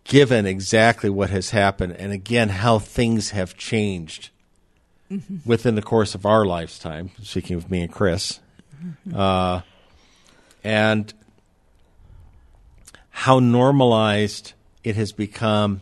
given 0.05 0.47
exactly 0.47 1.11
what 1.11 1.31
has 1.31 1.51
happened, 1.51 1.97
and 1.99 2.13
again 2.13 2.49
how 2.49 2.79
things 2.79 3.31
have 3.31 3.57
changed 3.57 4.31
mm-hmm. 5.11 5.37
within 5.45 5.75
the 5.75 5.83
course 5.83 6.15
of 6.15 6.27
our 6.27 6.45
lifetime. 6.45 7.11
Speaking 7.23 7.57
of 7.57 7.71
me 7.71 7.83
and 7.83 7.93
Chris, 7.93 8.41
mm-hmm. 8.85 9.17
uh, 9.19 9.63
and 10.63 11.13
how 13.11 13.39
normalized 13.39 14.55
it 14.83 14.97
has 14.97 15.13
become, 15.13 15.81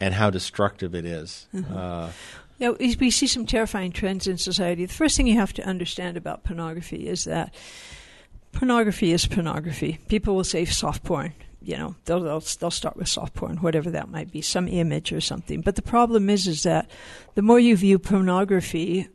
and 0.00 0.14
how 0.14 0.30
destructive 0.30 0.94
it 0.94 1.04
is. 1.04 1.46
Mm-hmm. 1.54 1.76
Uh, 1.76 2.10
yeah, 2.58 2.70
we 2.70 3.10
see 3.10 3.26
some 3.28 3.46
terrifying 3.46 3.92
trends 3.92 4.26
in 4.26 4.36
society. 4.36 4.84
The 4.84 4.92
first 4.92 5.16
thing 5.16 5.28
you 5.28 5.36
have 5.36 5.52
to 5.54 5.62
understand 5.64 6.16
about 6.16 6.42
pornography 6.42 7.08
is 7.08 7.24
that 7.24 7.54
pornography 8.58 9.12
is 9.12 9.24
pornography. 9.24 9.98
People 10.08 10.34
will 10.34 10.44
say 10.44 10.64
soft 10.64 11.04
porn. 11.04 11.32
You 11.62 11.76
know, 11.76 11.96
they'll, 12.04 12.20
they'll 12.20 12.40
they'll 12.40 12.70
start 12.70 12.96
with 12.96 13.08
soft 13.08 13.34
porn, 13.34 13.58
whatever 13.58 13.90
that 13.90 14.08
might 14.08 14.32
be, 14.32 14.42
some 14.42 14.66
image 14.66 15.12
or 15.12 15.20
something. 15.20 15.60
But 15.60 15.76
the 15.76 15.82
problem 15.82 16.28
is, 16.28 16.46
is 16.46 16.64
that 16.64 16.90
the 17.34 17.42
more 17.42 17.60
you 17.60 17.76
view 17.76 17.98
pornography, 17.98 19.08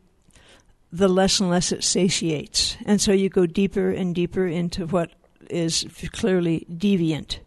the 0.92 1.08
less 1.08 1.40
and 1.40 1.50
less 1.50 1.72
it 1.72 1.84
satiates, 1.84 2.78
and 2.86 3.02
so 3.02 3.12
you 3.12 3.30
go 3.30 3.46
deeper 3.46 3.90
and 3.90 4.16
deeper 4.16 4.48
into 4.48 4.86
what 4.86 5.12
is 5.50 5.86
clearly 6.14 6.66
deviant. 6.72 7.40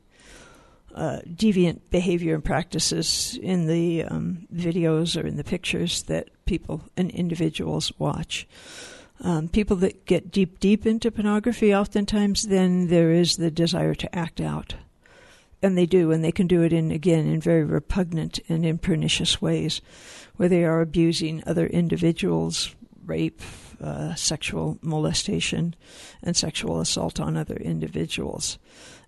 Uh, 0.95 1.21
deviant 1.27 1.81
behavior 1.91 2.35
and 2.35 2.43
practices 2.45 3.39
in 3.43 3.67
the 3.67 4.03
um, 4.03 4.47
videos 4.55 5.23
or 5.23 5.27
in 5.27 5.37
the 5.37 5.45
pictures 5.45 6.05
that 6.05 6.29
people 6.47 6.83
and 6.97 7.11
individuals 7.11 7.93
watch. 7.99 8.47
Um, 9.21 9.49
people 9.49 9.77
that 9.77 10.05
get 10.05 10.31
deep, 10.31 10.61
deep 10.61 10.87
into 10.87 11.11
pornography, 11.11 11.75
oftentimes 11.75 12.43
then 12.45 12.89
there 12.89 13.13
is 13.13 13.37
the 13.37 13.51
desire 13.51 13.95
to 13.95 14.15
act 14.15 14.41
out. 14.41 14.75
And 15.63 15.77
they 15.77 15.87
do, 15.87 16.13
and 16.13 16.23
they 16.23 16.33
can 16.33 16.47
do 16.47 16.63
it 16.63 16.73
in, 16.73 16.91
again, 16.91 17.27
in 17.27 17.41
very 17.41 17.65
repugnant 17.65 18.41
and 18.49 18.65
in 18.65 18.79
pernicious 18.79 19.41
ways, 19.41 19.81
where 20.37 20.51
they 20.51 20.65
are 20.65 20.83
abusing 20.83 21.43
other 21.47 21.67
individuals, 21.67 22.75
rape, 23.07 23.41
uh, 23.83 24.15
sexual 24.15 24.79
molestation, 24.83 25.75
and 26.23 26.37
sexual 26.37 26.81
assault 26.81 27.19
on 27.19 27.37
other 27.37 27.57
individuals. 27.57 28.59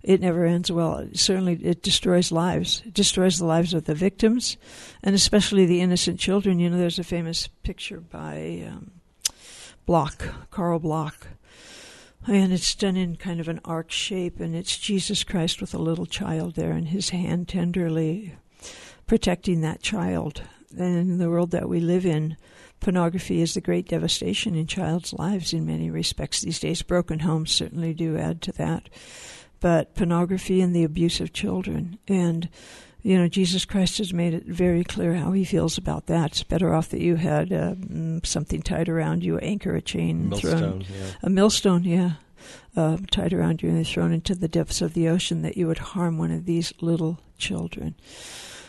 It 0.01 0.21
never 0.21 0.45
ends 0.45 0.71
well. 0.71 1.07
Certainly, 1.13 1.59
it 1.63 1.83
destroys 1.83 2.31
lives. 2.31 2.81
It 2.85 2.93
destroys 2.93 3.37
the 3.37 3.45
lives 3.45 3.73
of 3.73 3.85
the 3.85 3.95
victims, 3.95 4.57
and 5.03 5.13
especially 5.13 5.65
the 5.65 5.81
innocent 5.81 6.19
children. 6.19 6.59
You 6.59 6.69
know, 6.69 6.77
there's 6.77 6.99
a 6.99 7.03
famous 7.03 7.47
picture 7.47 7.99
by 7.99 8.65
um, 8.67 8.91
Bloch, 9.89 10.51
Carl 10.51 10.77
Bloch. 10.77 11.29
And 12.27 12.53
it's 12.53 12.75
done 12.75 12.95
in 12.95 13.15
kind 13.15 13.39
of 13.39 13.47
an 13.47 13.59
arc 13.65 13.89
shape, 13.89 14.39
and 14.39 14.55
it's 14.55 14.77
Jesus 14.77 15.23
Christ 15.23 15.61
with 15.61 15.73
a 15.73 15.79
little 15.79 16.05
child 16.05 16.53
there, 16.53 16.73
and 16.73 16.89
his 16.89 17.09
hand 17.09 17.47
tenderly 17.47 18.35
protecting 19.07 19.61
that 19.61 19.81
child. 19.81 20.43
And 20.77 20.95
in 20.95 21.17
the 21.17 21.27
world 21.31 21.49
that 21.49 21.67
we 21.67 21.79
live 21.79 22.05
in, 22.05 22.37
pornography 22.79 23.41
is 23.41 23.55
the 23.55 23.61
great 23.61 23.87
devastation 23.87 24.53
in 24.53 24.67
child's 24.67 25.11
lives 25.11 25.53
in 25.53 25.65
many 25.65 25.89
respects 25.89 26.41
these 26.41 26.59
days. 26.59 26.83
Broken 26.83 27.21
homes 27.21 27.49
certainly 27.49 27.95
do 27.95 28.15
add 28.15 28.43
to 28.43 28.51
that. 28.51 28.89
But 29.59 29.95
pornography 29.95 30.61
and 30.61 30.75
the 30.75 30.83
abuse 30.83 31.19
of 31.19 31.33
children 31.33 31.97
and 32.07 32.47
you 33.01 33.17
know, 33.17 33.27
Jesus 33.27 33.65
Christ 33.65 33.97
has 33.99 34.13
made 34.13 34.33
it 34.33 34.45
very 34.45 34.83
clear 34.83 35.13
how 35.15 35.31
he 35.31 35.45
feels 35.45 35.77
about 35.77 36.07
that. 36.07 36.31
It's 36.31 36.43
better 36.43 36.73
off 36.73 36.89
that 36.89 37.01
you 37.01 37.15
had 37.15 37.51
uh, 37.53 37.75
mm, 37.75 38.25
something 38.25 38.61
tied 38.61 38.89
around 38.89 39.23
you, 39.23 39.37
anchor, 39.39 39.75
a 39.75 39.81
chain, 39.81 40.29
Millstone, 40.29 40.59
thrown, 40.59 40.81
yeah. 40.81 41.11
a 41.23 41.29
millstone, 41.29 41.83
yeah, 41.83 42.11
uh, 42.75 42.97
tied 43.09 43.33
around 43.33 43.61
you 43.63 43.69
and 43.69 43.87
thrown 43.87 44.11
into 44.11 44.35
the 44.35 44.49
depths 44.49 44.81
of 44.81 44.93
the 44.93 45.07
ocean, 45.07 45.43
that 45.43 45.55
you 45.55 45.67
would 45.67 45.77
harm 45.77 46.17
one 46.17 46.31
of 46.31 46.45
these 46.45 46.73
little 46.81 47.19
children. 47.37 47.95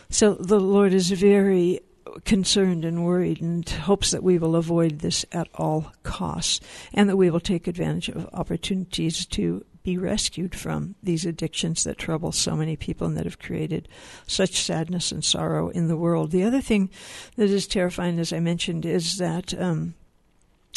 So 0.09 0.33
the 0.35 0.59
Lord 0.59 0.93
is 0.93 1.11
very 1.11 1.81
concerned 2.25 2.85
and 2.85 3.05
worried 3.05 3.41
and 3.41 3.67
hopes 3.67 4.11
that 4.11 4.23
we 4.23 4.37
will 4.37 4.55
avoid 4.55 4.99
this 4.99 5.25
at 5.31 5.47
all 5.55 5.91
costs 6.03 6.59
and 6.93 7.09
that 7.09 7.17
we 7.17 7.29
will 7.29 7.39
take 7.39 7.67
advantage 7.67 8.09
of 8.09 8.27
opportunities 8.33 9.25
to 9.27 9.65
be 9.83 9.97
rescued 9.97 10.53
from 10.53 10.95
these 11.01 11.25
addictions 11.25 11.83
that 11.83 11.97
trouble 11.97 12.31
so 12.31 12.55
many 12.55 12.75
people 12.75 13.07
and 13.07 13.17
that 13.17 13.25
have 13.25 13.39
created 13.39 13.87
such 14.27 14.61
sadness 14.61 15.11
and 15.11 15.23
sorrow 15.23 15.69
in 15.69 15.87
the 15.87 15.97
world. 15.97 16.31
The 16.31 16.43
other 16.43 16.61
thing 16.61 16.89
that 17.35 17.49
is 17.49 17.67
terrifying, 17.67 18.19
as 18.19 18.31
I 18.31 18.39
mentioned, 18.39 18.85
is 18.85 19.17
that 19.17 19.53
um, 19.59 19.95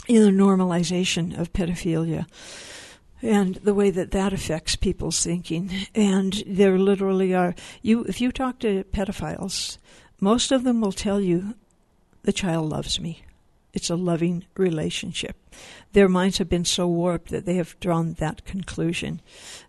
you 0.07 0.31
know, 0.31 0.47
normalization 0.47 1.39
of 1.39 1.53
pedophilia 1.53 2.27
and 3.23 3.57
the 3.57 3.75
way 3.75 3.91
that 3.91 4.11
that 4.11 4.33
affects 4.33 4.77
people's 4.77 5.23
thinking. 5.23 5.71
And 5.95 6.43
there 6.47 6.79
literally 6.79 7.35
are 7.35 7.55
you 7.83 8.05
if 8.05 8.21
you 8.21 8.31
talk 8.33 8.59
to 8.61 8.85
pedophiles, 8.85 9.79
most 10.21 10.53
of 10.53 10.65
them 10.65 10.81
will 10.81 10.93
tell 10.93 11.21
you 11.21 11.55
the 12.23 12.33
child 12.33 12.69
loves 12.69 13.01
me. 13.01 13.23
It's 13.75 13.91
a 13.91 13.97
loving 13.97 14.45
relationship. 14.57 15.37
Their 15.93 16.09
minds 16.09 16.39
have 16.39 16.49
been 16.49 16.65
so 16.65 16.89
warped 16.89 17.31
that 17.31 17.45
they 17.45 17.57
have 17.57 17.79
drawn 17.81 18.15
that 18.15 18.45
conclusion. 18.45 19.21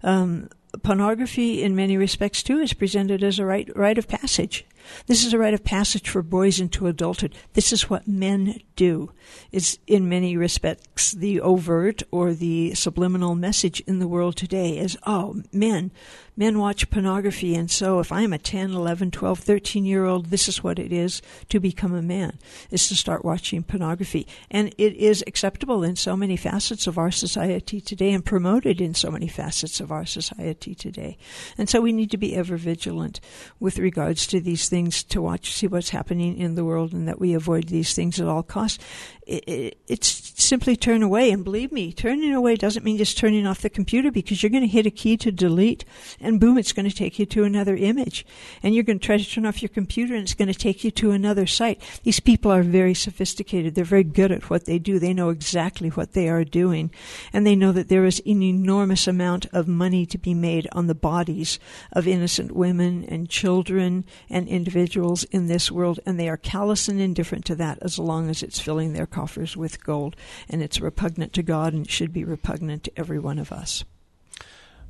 Um, 0.04 0.50
pornography, 0.84 1.64
in 1.64 1.76
many 1.76 1.98
respects, 1.98 2.44
too, 2.44 2.60
is 2.60 2.74
presented 2.74 3.24
as 3.24 3.40
a 3.40 3.46
rite, 3.46 3.76
rite 3.76 3.98
of 3.98 4.08
passage. 4.08 4.66
This 5.08 5.26
is 5.26 5.34
a 5.34 5.38
rite 5.38 5.54
of 5.54 5.64
passage 5.64 6.10
for 6.10 6.22
boys 6.22 6.60
into 6.60 6.88
adulthood. 6.88 7.36
This 7.54 7.72
is 7.72 7.90
what 7.90 8.08
men 8.08 8.60
do. 8.76 9.12
Is 9.52 9.80
in 9.88 10.10
many 10.10 10.38
respects 10.38 11.12
the 11.12 11.42
overt 11.42 12.04
or 12.12 12.34
the 12.34 12.74
subliminal 12.76 13.36
message 13.36 13.82
in 13.82 14.00
the 14.00 14.08
world 14.08 14.36
today 14.36 14.78
is, 14.78 14.98
oh, 15.06 15.42
men, 15.52 15.92
men 16.38 16.60
watch 16.60 16.90
pornography, 16.90 17.56
and 17.56 17.72
so 17.72 18.00
if 18.00 18.12
I'm 18.12 18.34
a 18.34 18.38
10, 18.38 18.72
11, 18.72 19.12
12, 19.12 19.40
13 19.40 19.86
year 19.86 20.06
old, 20.06 20.28
this 20.28 20.48
is 20.48 20.64
what 20.64 20.80
it 20.80 20.92
is 20.92 21.22
to 21.50 21.60
become 21.60 21.94
a 21.94 22.02
man, 22.02 22.38
is 22.70 22.88
to 22.90 22.96
start 22.96 23.26
watching 23.26 23.64
pornography. 23.64 24.28
And 24.52 24.74
it 24.78 24.94
is 24.96 25.24
acceptable 25.26 25.84
in 25.84 25.96
so 25.96 26.16
many 26.16 26.36
facets 26.36 26.88
of 26.88 26.98
our 26.98 27.12
society 27.12 27.80
today 27.82 28.12
and 28.12 28.26
promoted 28.26 28.82
in 28.82 28.94
so 28.94 29.10
many 29.10 29.28
facets 29.28 29.80
of 29.80 29.92
our 29.92 30.06
society 30.06 30.76
today. 30.76 31.18
And 31.58 31.70
so 31.70 31.82
we 31.82 31.94
need 31.94 32.12
to 32.12 32.18
be 32.18 32.36
ever 32.36 32.58
vigilant 32.58 33.20
with 33.60 33.80
regards 33.80 34.28
to 34.28 34.40
these 34.40 34.68
things 34.68 34.75
to 34.84 35.22
watch, 35.22 35.54
see 35.54 35.68
what's 35.68 35.90
happening 35.90 36.38
in 36.38 36.56
the 36.56 36.66
world, 36.66 36.94
and 36.94 37.08
that 37.08 37.20
we 37.20 37.34
avoid 37.34 37.68
these 37.68 37.94
things 37.94 38.20
at 38.20 38.28
all 38.28 38.44
costs. 38.44 38.84
It, 39.26 39.44
it, 39.48 39.78
it's 39.88 40.26
simply 40.46 40.76
turn 40.76 41.02
away. 41.02 41.32
And 41.32 41.44
believe 41.44 41.72
me, 41.72 41.92
turning 41.92 42.34
away 42.34 42.56
doesn't 42.56 42.86
mean 42.86 42.98
just 42.98 43.18
turning 43.18 43.48
off 43.48 43.62
the 43.62 43.70
computer 43.70 44.12
because 44.12 44.44
you're 44.44 44.52
going 44.52 44.62
to 44.62 44.68
hit 44.68 44.86
a 44.86 44.92
key 44.92 45.18
to 45.18 45.32
delete 45.32 45.84
and 46.20 46.40
boom, 46.40 46.58
it's 46.58 46.72
going 46.74 46.88
to 46.88 46.96
take 46.96 47.18
you 47.18 47.26
to 47.26 47.44
another 47.44 47.76
image. 47.76 48.26
And 48.62 48.76
you're 48.76 48.84
going 48.84 49.00
to 49.00 49.06
try 49.06 49.18
to 49.18 49.30
turn 49.30 49.46
off 49.46 49.62
your 49.62 49.70
computer 49.70 50.14
and 50.14 50.24
it's 50.24 50.34
going 50.34 50.52
to 50.52 50.54
take 50.54 50.84
you 50.84 50.92
to 50.92 51.12
another 51.12 51.48
site. 51.48 51.82
These 52.04 52.20
people 52.20 52.52
are 52.52 52.64
very 52.64 52.94
sophisticated. 52.94 53.74
They're 53.76 53.84
very 53.84 54.04
good 54.04 54.32
at 54.32 54.50
what 54.50 54.66
they 54.66 54.78
do. 54.78 55.00
They 55.00 55.14
know 55.14 55.30
exactly 55.30 55.90
what 55.90 56.14
they 56.14 56.30
are 56.30 56.44
doing. 56.44 56.92
And 57.34 57.46
they 57.46 57.56
know 57.56 57.72
that 57.72 57.90
there 57.90 58.06
is 58.06 58.22
an 58.26 58.44
enormous 58.44 59.08
amount 59.08 59.48
of 59.48 59.68
money 59.68 60.06
to 60.06 60.18
be 60.18 60.34
made 60.34 60.68
on 60.72 60.88
the 60.88 60.96
bodies 60.96 61.60
of 61.92 62.08
innocent 62.08 62.52
women 62.52 63.06
and 63.06 63.30
children 63.30 64.06
and 64.30 64.48
individuals 64.66 65.24
in 65.26 65.46
this 65.46 65.72
world. 65.72 66.00
And 66.08 66.20
they 66.20 66.28
are 66.28 66.38
callous 66.38 66.88
and 66.88 67.00
indifferent 67.00 67.46
to 67.46 67.56
that 67.56 67.78
as 67.82 68.00
long 68.00 68.32
as 68.32 68.42
it's 68.42 68.60
filling 68.60 68.94
their 68.94 69.06
coffers 69.06 69.56
with 69.56 69.84
gold. 69.84 70.16
And 70.50 70.64
it's 70.64 70.82
repugnant 70.82 71.34
to 71.34 71.44
God 71.44 71.74
and 71.74 71.86
it 71.86 71.92
should 71.92 72.12
be 72.12 72.24
repugnant 72.24 72.86
to 72.86 72.92
every 72.98 73.20
one 73.20 73.38
of 73.38 73.52
us. 73.52 73.84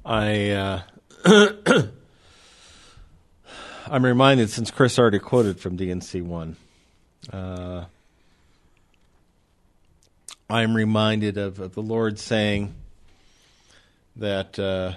I 0.06 0.52
uh, 0.52 0.82
I'm 3.88 4.06
reminded, 4.06 4.50
since 4.50 4.72
Chris 4.72 4.98
already 4.98 5.20
quoted 5.20 5.60
from 5.60 5.76
D&C 5.76 6.22
1, 6.22 6.56
uh, 7.34 7.86
I'm 10.50 10.74
reminded 10.76 11.38
of, 11.38 11.60
of, 11.60 11.76
the 11.76 11.82
Lord 11.82 12.18
saying 12.20 12.74
that 14.16 14.58
uh, 14.58 14.94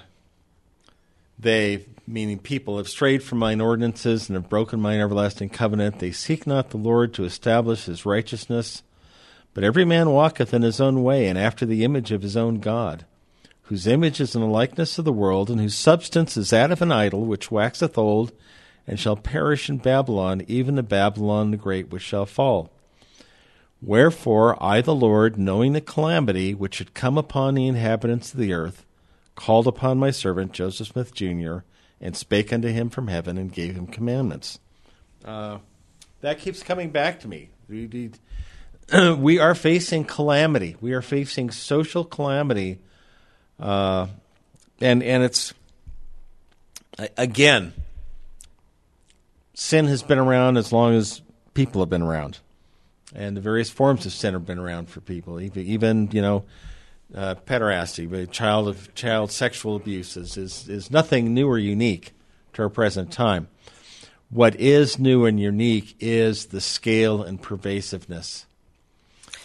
they, 1.37 1.85
meaning 2.09 2.39
people, 2.39 2.77
have 2.77 2.89
strayed 2.89 3.23
from 3.23 3.37
mine 3.37 3.61
ordinances 3.61 4.27
and 4.27 4.35
have 4.35 4.49
broken 4.49 4.81
mine 4.81 4.99
everlasting 4.99 5.49
covenant. 5.49 5.99
They 5.99 6.11
seek 6.11 6.45
not 6.47 6.71
the 6.71 6.77
Lord 6.77 7.13
to 7.13 7.23
establish 7.23 7.85
his 7.85 8.05
righteousness, 8.05 8.83
but 9.53 9.63
every 9.63 9.85
man 9.85 10.09
walketh 10.09 10.53
in 10.53 10.63
his 10.63 10.81
own 10.81 11.03
way 11.03 11.27
and 11.27 11.37
after 11.37 11.65
the 11.65 11.83
image 11.83 12.11
of 12.11 12.21
his 12.21 12.35
own 12.35 12.59
God 12.59 13.05
whose 13.69 13.85
image 13.85 14.19
is 14.19 14.33
in 14.33 14.41
the 14.41 14.47
likeness 14.47 14.97
of 14.97 15.05
the 15.05 15.13
world, 15.13 15.47
and 15.47 15.61
whose 15.61 15.75
substance 15.75 16.35
is 16.35 16.49
that 16.49 16.71
of 16.71 16.81
an 16.81 16.91
idol, 16.91 17.23
which 17.23 17.51
waxeth 17.51 17.99
old, 17.99 18.31
and 18.87 18.99
shall 18.99 19.15
perish 19.15 19.69
in 19.69 19.77
Babylon, 19.77 20.43
even 20.47 20.73
the 20.73 20.81
Babylon 20.81 21.51
the 21.51 21.57
great, 21.57 21.91
which 21.91 22.01
shall 22.01 22.25
fall. 22.25 22.71
Wherefore 23.79 24.57
I, 24.61 24.81
the 24.81 24.95
Lord, 24.95 25.37
knowing 25.37 25.73
the 25.73 25.81
calamity 25.81 26.55
which 26.55 26.73
should 26.73 26.95
come 26.95 27.15
upon 27.15 27.53
the 27.53 27.67
inhabitants 27.67 28.33
of 28.33 28.39
the 28.39 28.53
earth, 28.53 28.87
called 29.35 29.67
upon 29.67 29.99
my 29.99 30.09
servant 30.09 30.51
Joseph 30.51 30.87
Smith 30.87 31.13
Jr., 31.13 31.59
and 32.01 32.15
spake 32.15 32.51
unto 32.53 32.69
him 32.69 32.89
from 32.89 33.07
heaven, 33.07 33.37
and 33.37 33.51
gave 33.51 33.75
him 33.75 33.87
commandments. 33.87 34.59
Uh, 35.23 35.59
that 36.21 36.39
keeps 36.39 36.63
coming 36.63 36.89
back 36.89 37.19
to 37.21 37.27
me. 37.27 37.49
We, 39.17 39.37
are 39.37 39.53
facing 39.53 40.05
calamity. 40.05 40.75
We 40.81 40.93
are 40.93 41.03
facing 41.03 41.51
social 41.51 42.03
calamity 42.03 42.79
uh, 43.59 44.07
and 44.79 45.03
and 45.03 45.23
it's 45.23 45.53
again, 47.17 47.73
sin 49.53 49.85
has 49.87 50.01
been 50.01 50.19
around 50.19 50.57
as 50.57 50.71
long 50.71 50.95
as 50.95 51.21
people 51.53 51.81
have 51.81 51.89
been 51.89 52.01
around, 52.01 52.39
and 53.13 53.35
the 53.35 53.41
various 53.41 53.69
forms 53.69 54.05
of 54.05 54.13
sin 54.13 54.33
have 54.33 54.45
been 54.45 54.59
around 54.59 54.89
for 54.89 55.01
people. 55.01 55.41
Even 55.41 56.09
you 56.11 56.21
know, 56.21 56.45
uh, 57.13 57.35
pederasty, 57.45 58.29
child 58.31 58.67
of 58.67 58.93
child 58.95 59.31
sexual 59.31 59.75
abuses, 59.75 60.37
is, 60.37 60.67
is 60.69 60.91
nothing 60.91 61.33
new 61.33 61.47
or 61.47 61.57
unique 61.57 62.11
to 62.53 62.63
our 62.63 62.69
present 62.69 63.11
time. 63.11 63.47
What 64.29 64.55
is 64.59 64.99
new 64.99 65.25
and 65.25 65.39
unique 65.39 65.95
is 65.99 66.47
the 66.47 66.61
scale 66.61 67.23
and 67.23 67.41
pervasiveness. 67.41 68.45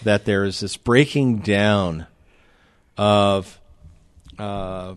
That 0.02 0.26
there 0.26 0.44
is 0.44 0.60
this 0.60 0.76
breaking 0.76 1.38
down 1.38 2.06
of 2.98 3.58
uh, 4.38 4.96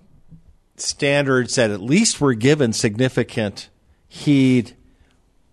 standards 0.75 1.56
that 1.56 1.71
at 1.71 1.82
least 1.82 2.19
were 2.19 2.34
given 2.34 2.73
significant 2.73 3.69
heed, 4.10 4.75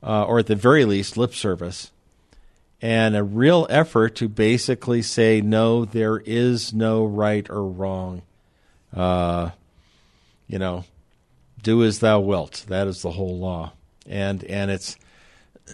uh, 0.03 0.25
or 0.25 0.41
at 0.41 0.47
the 0.47 0.57
very 0.57 0.85
least, 0.85 1.17
lip 1.17 1.35
service, 1.35 1.91
and 2.83 3.17
a 3.17 3.23
real 3.23 3.67
effort 3.71 4.17
to 4.17 4.29
basically 4.29 5.03
say, 5.03 5.41
no, 5.41 5.85
there 5.85 6.19
is 6.19 6.73
no 6.73 7.05
right 7.05 7.49
or 7.49 7.67
wrong. 7.67 8.23
Uh, 8.95 9.51
you 10.47 10.59
know, 10.59 10.85
do 11.63 11.83
as 11.83 11.99
thou 11.99 12.21
wilt. 12.21 12.65
That 12.69 12.87
is 12.87 13.03
the 13.03 13.11
whole 13.11 13.39
law, 13.39 13.73
and 14.07 14.45
and 14.45 14.71
it's 14.71 14.97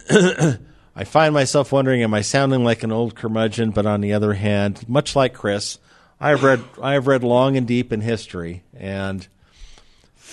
I 0.95 1.03
find 1.03 1.33
myself 1.33 1.71
wondering, 1.71 2.01
am 2.01 2.13
I 2.13 2.21
sounding 2.21 2.63
like 2.63 2.83
an 2.83 2.91
old 2.91 3.15
curmudgeon? 3.15 3.71
But 3.71 3.85
on 3.85 4.01
the 4.01 4.13
other 4.13 4.33
hand, 4.33 4.87
much 4.89 5.15
like 5.15 5.33
Chris, 5.33 5.77
I 6.19 6.29
have 6.29 6.43
read 6.43 6.63
I 6.81 6.93
have 6.93 7.07
read 7.07 7.23
long 7.23 7.57
and 7.57 7.67
deep 7.67 7.93
in 7.93 8.01
history, 8.01 8.63
and 8.73 9.27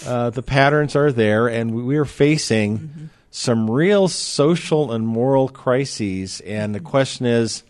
uh, 0.06 0.30
the 0.30 0.42
patterns 0.42 0.96
are 0.96 1.12
there, 1.12 1.48
and 1.48 1.74
we 1.74 1.96
are 1.96 2.04
facing 2.04 2.78
mm-hmm. 2.78 3.06
Some 3.30 3.70
real 3.70 4.08
social 4.08 4.92
and 4.92 5.06
moral 5.06 5.48
crises. 5.48 6.40
And 6.40 6.74
the 6.74 6.80
question 6.80 7.26
is, 7.26 7.62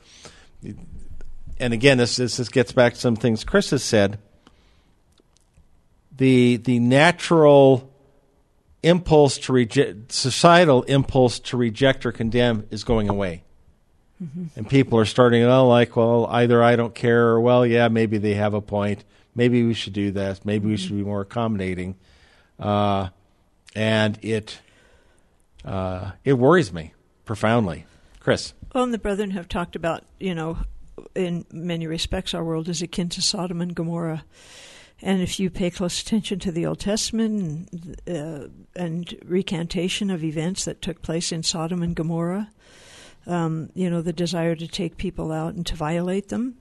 and 1.59 1.75
again, 1.75 1.99
this 1.99 2.16
this, 2.16 2.37
this 2.37 2.49
gets 2.49 2.73
back 2.73 2.94
to 2.94 3.01
some 3.01 3.16
things 3.16 3.44
Chris 3.44 3.71
has 3.71 3.83
said. 3.83 4.18
The 6.16 6.57
the 6.57 6.79
natural 6.79 7.92
impulse 8.83 9.38
to 9.38 9.53
reject 9.53 10.12
societal 10.12 10.83
impulse 10.85 11.40
to 11.40 11.57
reject 11.57 12.07
or 12.07 12.12
condemn 12.12 12.66
is 12.71 12.85
going 12.85 13.09
away. 13.09 13.42
Mm-hmm. 14.23 14.47
And 14.57 14.68
people 14.68 14.99
are 14.99 15.05
starting, 15.05 15.42
to 15.42 15.53
oh, 15.53 15.68
like, 15.68 15.94
well, 15.94 16.27
either 16.27 16.62
I 16.62 16.75
don't 16.75 16.94
care, 16.94 17.29
or 17.29 17.40
well, 17.40 17.64
yeah, 17.64 17.88
maybe 17.88 18.18
they 18.18 18.35
have 18.35 18.55
a 18.55 18.61
point. 18.61 19.05
Maybe 19.35 19.64
we 19.64 19.75
should 19.75 19.92
do 19.92 20.11
this. 20.11 20.44
Maybe 20.44 20.62
mm-hmm. 20.62 20.71
we 20.71 20.77
should 20.77 20.97
be 20.97 21.05
more 21.05 21.21
accommodating. 21.21 21.97
Uh, 22.59 23.11
and 23.77 24.18
it 24.23 24.59
uh, 25.69 26.13
it 26.25 26.35
worries 26.35 26.73
me 26.73 26.95
profoundly. 27.25 27.87
Chris. 28.21 28.55
Well, 28.75 28.85
and 28.85 28.93
the 28.93 28.99
brethren 28.99 29.31
have 29.31 29.49
talked 29.49 29.77
about, 29.77 30.05
you 30.21 30.35
know, 30.35 30.59
in 31.15 31.47
many 31.51 31.87
respects, 31.87 32.35
our 32.35 32.45
world 32.45 32.69
is 32.69 32.83
akin 32.83 33.09
to 33.11 33.23
Sodom 33.23 33.61
and 33.61 33.75
Gomorrah. 33.75 34.25
And 35.01 35.23
if 35.23 35.39
you 35.39 35.49
pay 35.49 35.71
close 35.71 36.03
attention 36.03 36.41
to 36.41 36.53
the 36.53 36.67
Old 36.67 36.81
Testament 36.81 37.71
and, 37.73 38.01
uh, 38.09 38.49
and 38.75 39.17
recantation 39.25 40.11
of 40.11 40.25
events 40.25 40.65
that 40.65 40.83
took 40.83 41.03
place 41.03 41.31
in 41.31 41.43
Sodom 41.43 41.83
and 41.83 41.95
Gomorrah, 41.95 42.51
um, 43.27 43.71
you 43.75 43.89
know, 43.89 44.03
the 44.03 44.13
desire 44.13 44.57
to 44.57 44.67
take 44.67 44.97
people 44.97 45.31
out 45.31 45.55
and 45.55 45.65
to 45.67 45.77
violate 45.77 46.29
them, 46.29 46.58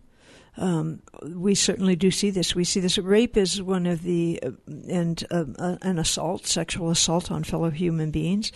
um, 0.58 1.02
we 1.24 1.54
certainly 1.56 1.96
do 1.96 2.10
see 2.10 2.30
this. 2.30 2.56
We 2.56 2.64
see 2.64 2.80
this. 2.80 2.98
Rape 2.98 3.38
is 3.38 3.62
one 3.62 3.86
of 3.86 4.04
the, 4.04 4.40
uh, 4.44 4.52
and 4.90 5.24
uh, 5.30 5.46
uh, 5.58 5.78
an 5.82 6.00
assault, 6.00 6.48
sexual 6.48 6.90
assault 6.90 7.32
on 7.32 7.44
fellow 7.44 7.70
human 7.70 8.12
beings, 8.12 8.52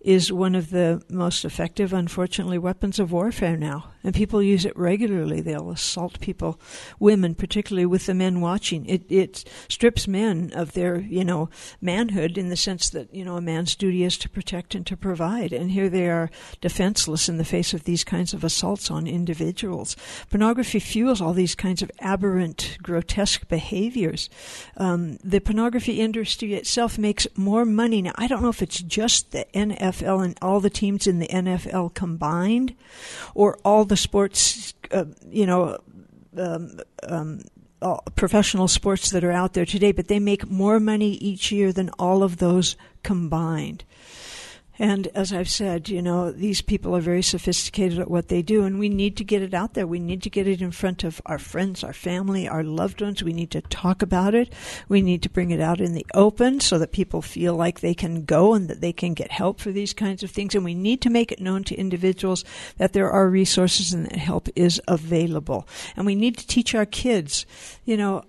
is 0.00 0.32
one 0.32 0.54
of 0.54 0.70
the 0.70 1.02
most 1.08 1.44
effective, 1.44 1.92
unfortunately, 1.92 2.58
weapons 2.58 2.98
of 2.98 3.12
warfare 3.12 3.56
now. 3.56 3.92
And 4.04 4.14
people 4.14 4.42
use 4.42 4.64
it 4.64 4.76
regularly. 4.76 5.40
They'll 5.40 5.70
assault 5.70 6.20
people, 6.20 6.58
women 6.98 7.34
particularly, 7.34 7.86
with 7.86 8.06
the 8.06 8.14
men 8.14 8.40
watching. 8.40 8.84
It 8.86 9.04
it 9.10 9.44
strips 9.68 10.08
men 10.08 10.52
of 10.54 10.72
their 10.72 10.98
you 10.98 11.24
know 11.24 11.50
manhood 11.80 12.36
in 12.36 12.48
the 12.48 12.56
sense 12.56 12.90
that 12.90 13.14
you 13.14 13.24
know 13.24 13.36
a 13.36 13.40
man's 13.40 13.76
duty 13.76 14.02
is 14.02 14.18
to 14.18 14.28
protect 14.28 14.74
and 14.74 14.86
to 14.86 14.96
provide. 14.96 15.52
And 15.52 15.70
here 15.70 15.88
they 15.88 16.08
are 16.08 16.30
defenseless 16.60 17.28
in 17.28 17.38
the 17.38 17.44
face 17.44 17.74
of 17.74 17.84
these 17.84 18.02
kinds 18.02 18.34
of 18.34 18.42
assaults 18.42 18.90
on 18.90 19.06
individuals. 19.06 19.96
Pornography 20.30 20.80
fuels 20.80 21.20
all 21.20 21.32
these 21.32 21.41
kinds 21.54 21.82
of 21.82 21.90
aberrant, 22.00 22.78
grotesque 22.82 23.48
behaviors. 23.48 24.30
Um, 24.76 25.18
the 25.24 25.40
pornography 25.40 26.00
industry 26.00 26.54
itself 26.54 26.98
makes 26.98 27.26
more 27.36 27.64
money 27.64 28.02
now. 28.02 28.12
I 28.16 28.26
don't 28.26 28.42
know 28.42 28.48
if 28.48 28.62
it's 28.62 28.80
just 28.80 29.32
the 29.32 29.46
NFL 29.54 30.24
and 30.24 30.38
all 30.40 30.60
the 30.60 30.70
teams 30.70 31.06
in 31.06 31.18
the 31.18 31.28
NFL 31.28 31.94
combined, 31.94 32.74
or 33.34 33.58
all 33.64 33.84
the 33.84 33.96
sports, 33.96 34.74
uh, 34.90 35.04
you 35.30 35.46
know, 35.46 35.78
um, 36.36 36.78
um, 37.02 37.40
professional 38.14 38.68
sports 38.68 39.10
that 39.10 39.24
are 39.24 39.32
out 39.32 39.54
there 39.54 39.66
today, 39.66 39.92
but 39.92 40.08
they 40.08 40.20
make 40.20 40.48
more 40.48 40.78
money 40.78 41.12
each 41.14 41.50
year 41.50 41.72
than 41.72 41.90
all 41.98 42.22
of 42.22 42.38
those 42.38 42.76
combined. 43.02 43.84
And 44.78 45.08
as 45.08 45.32
I've 45.32 45.50
said, 45.50 45.88
you 45.88 46.00
know, 46.00 46.32
these 46.32 46.62
people 46.62 46.96
are 46.96 47.00
very 47.00 47.22
sophisticated 47.22 47.98
at 47.98 48.10
what 48.10 48.28
they 48.28 48.40
do, 48.40 48.64
and 48.64 48.78
we 48.78 48.88
need 48.88 49.16
to 49.18 49.24
get 49.24 49.42
it 49.42 49.52
out 49.52 49.74
there. 49.74 49.86
We 49.86 49.98
need 49.98 50.22
to 50.22 50.30
get 50.30 50.48
it 50.48 50.62
in 50.62 50.70
front 50.70 51.04
of 51.04 51.20
our 51.26 51.38
friends, 51.38 51.84
our 51.84 51.92
family, 51.92 52.48
our 52.48 52.64
loved 52.64 53.02
ones. 53.02 53.22
We 53.22 53.34
need 53.34 53.50
to 53.50 53.60
talk 53.60 54.00
about 54.02 54.34
it. 54.34 54.52
We 54.88 55.02
need 55.02 55.22
to 55.22 55.28
bring 55.30 55.50
it 55.50 55.60
out 55.60 55.80
in 55.80 55.92
the 55.92 56.06
open 56.14 56.60
so 56.60 56.78
that 56.78 56.92
people 56.92 57.20
feel 57.20 57.54
like 57.54 57.80
they 57.80 57.94
can 57.94 58.24
go 58.24 58.54
and 58.54 58.68
that 58.68 58.80
they 58.80 58.92
can 58.92 59.12
get 59.12 59.30
help 59.30 59.60
for 59.60 59.72
these 59.72 59.92
kinds 59.92 60.22
of 60.22 60.30
things. 60.30 60.54
And 60.54 60.64
we 60.64 60.74
need 60.74 61.02
to 61.02 61.10
make 61.10 61.30
it 61.30 61.40
known 61.40 61.64
to 61.64 61.74
individuals 61.74 62.44
that 62.78 62.94
there 62.94 63.10
are 63.10 63.28
resources 63.28 63.92
and 63.92 64.06
that 64.06 64.16
help 64.16 64.48
is 64.56 64.80
available. 64.88 65.68
And 65.96 66.06
we 66.06 66.14
need 66.14 66.38
to 66.38 66.46
teach 66.46 66.74
our 66.74 66.86
kids, 66.86 67.44
you 67.84 67.96
know, 67.96 68.24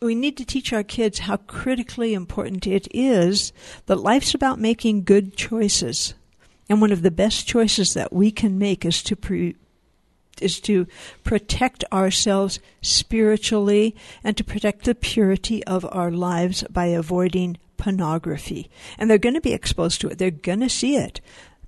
we 0.00 0.14
need 0.14 0.36
to 0.36 0.44
teach 0.44 0.72
our 0.72 0.82
kids 0.82 1.20
how 1.20 1.36
critically 1.36 2.14
important 2.14 2.66
it 2.66 2.86
is 2.92 3.52
that 3.86 3.96
life's 3.96 4.34
about 4.34 4.60
making 4.60 5.04
good 5.04 5.36
choices. 5.36 6.14
And 6.68 6.80
one 6.80 6.92
of 6.92 7.02
the 7.02 7.10
best 7.10 7.46
choices 7.46 7.94
that 7.94 8.12
we 8.12 8.30
can 8.30 8.58
make 8.58 8.84
is 8.84 9.02
to 9.04 9.16
pre- 9.16 9.56
is 10.40 10.60
to 10.60 10.86
protect 11.24 11.84
ourselves 11.92 12.60
spiritually 12.80 13.96
and 14.22 14.36
to 14.36 14.44
protect 14.44 14.84
the 14.84 14.94
purity 14.94 15.64
of 15.64 15.84
our 15.90 16.12
lives 16.12 16.62
by 16.70 16.86
avoiding 16.86 17.58
pornography. 17.76 18.70
And 18.98 19.10
they're 19.10 19.18
going 19.18 19.34
to 19.34 19.40
be 19.40 19.52
exposed 19.52 20.00
to 20.02 20.08
it. 20.08 20.18
They're 20.18 20.30
going 20.30 20.60
to 20.60 20.68
see 20.68 20.96
it. 20.96 21.20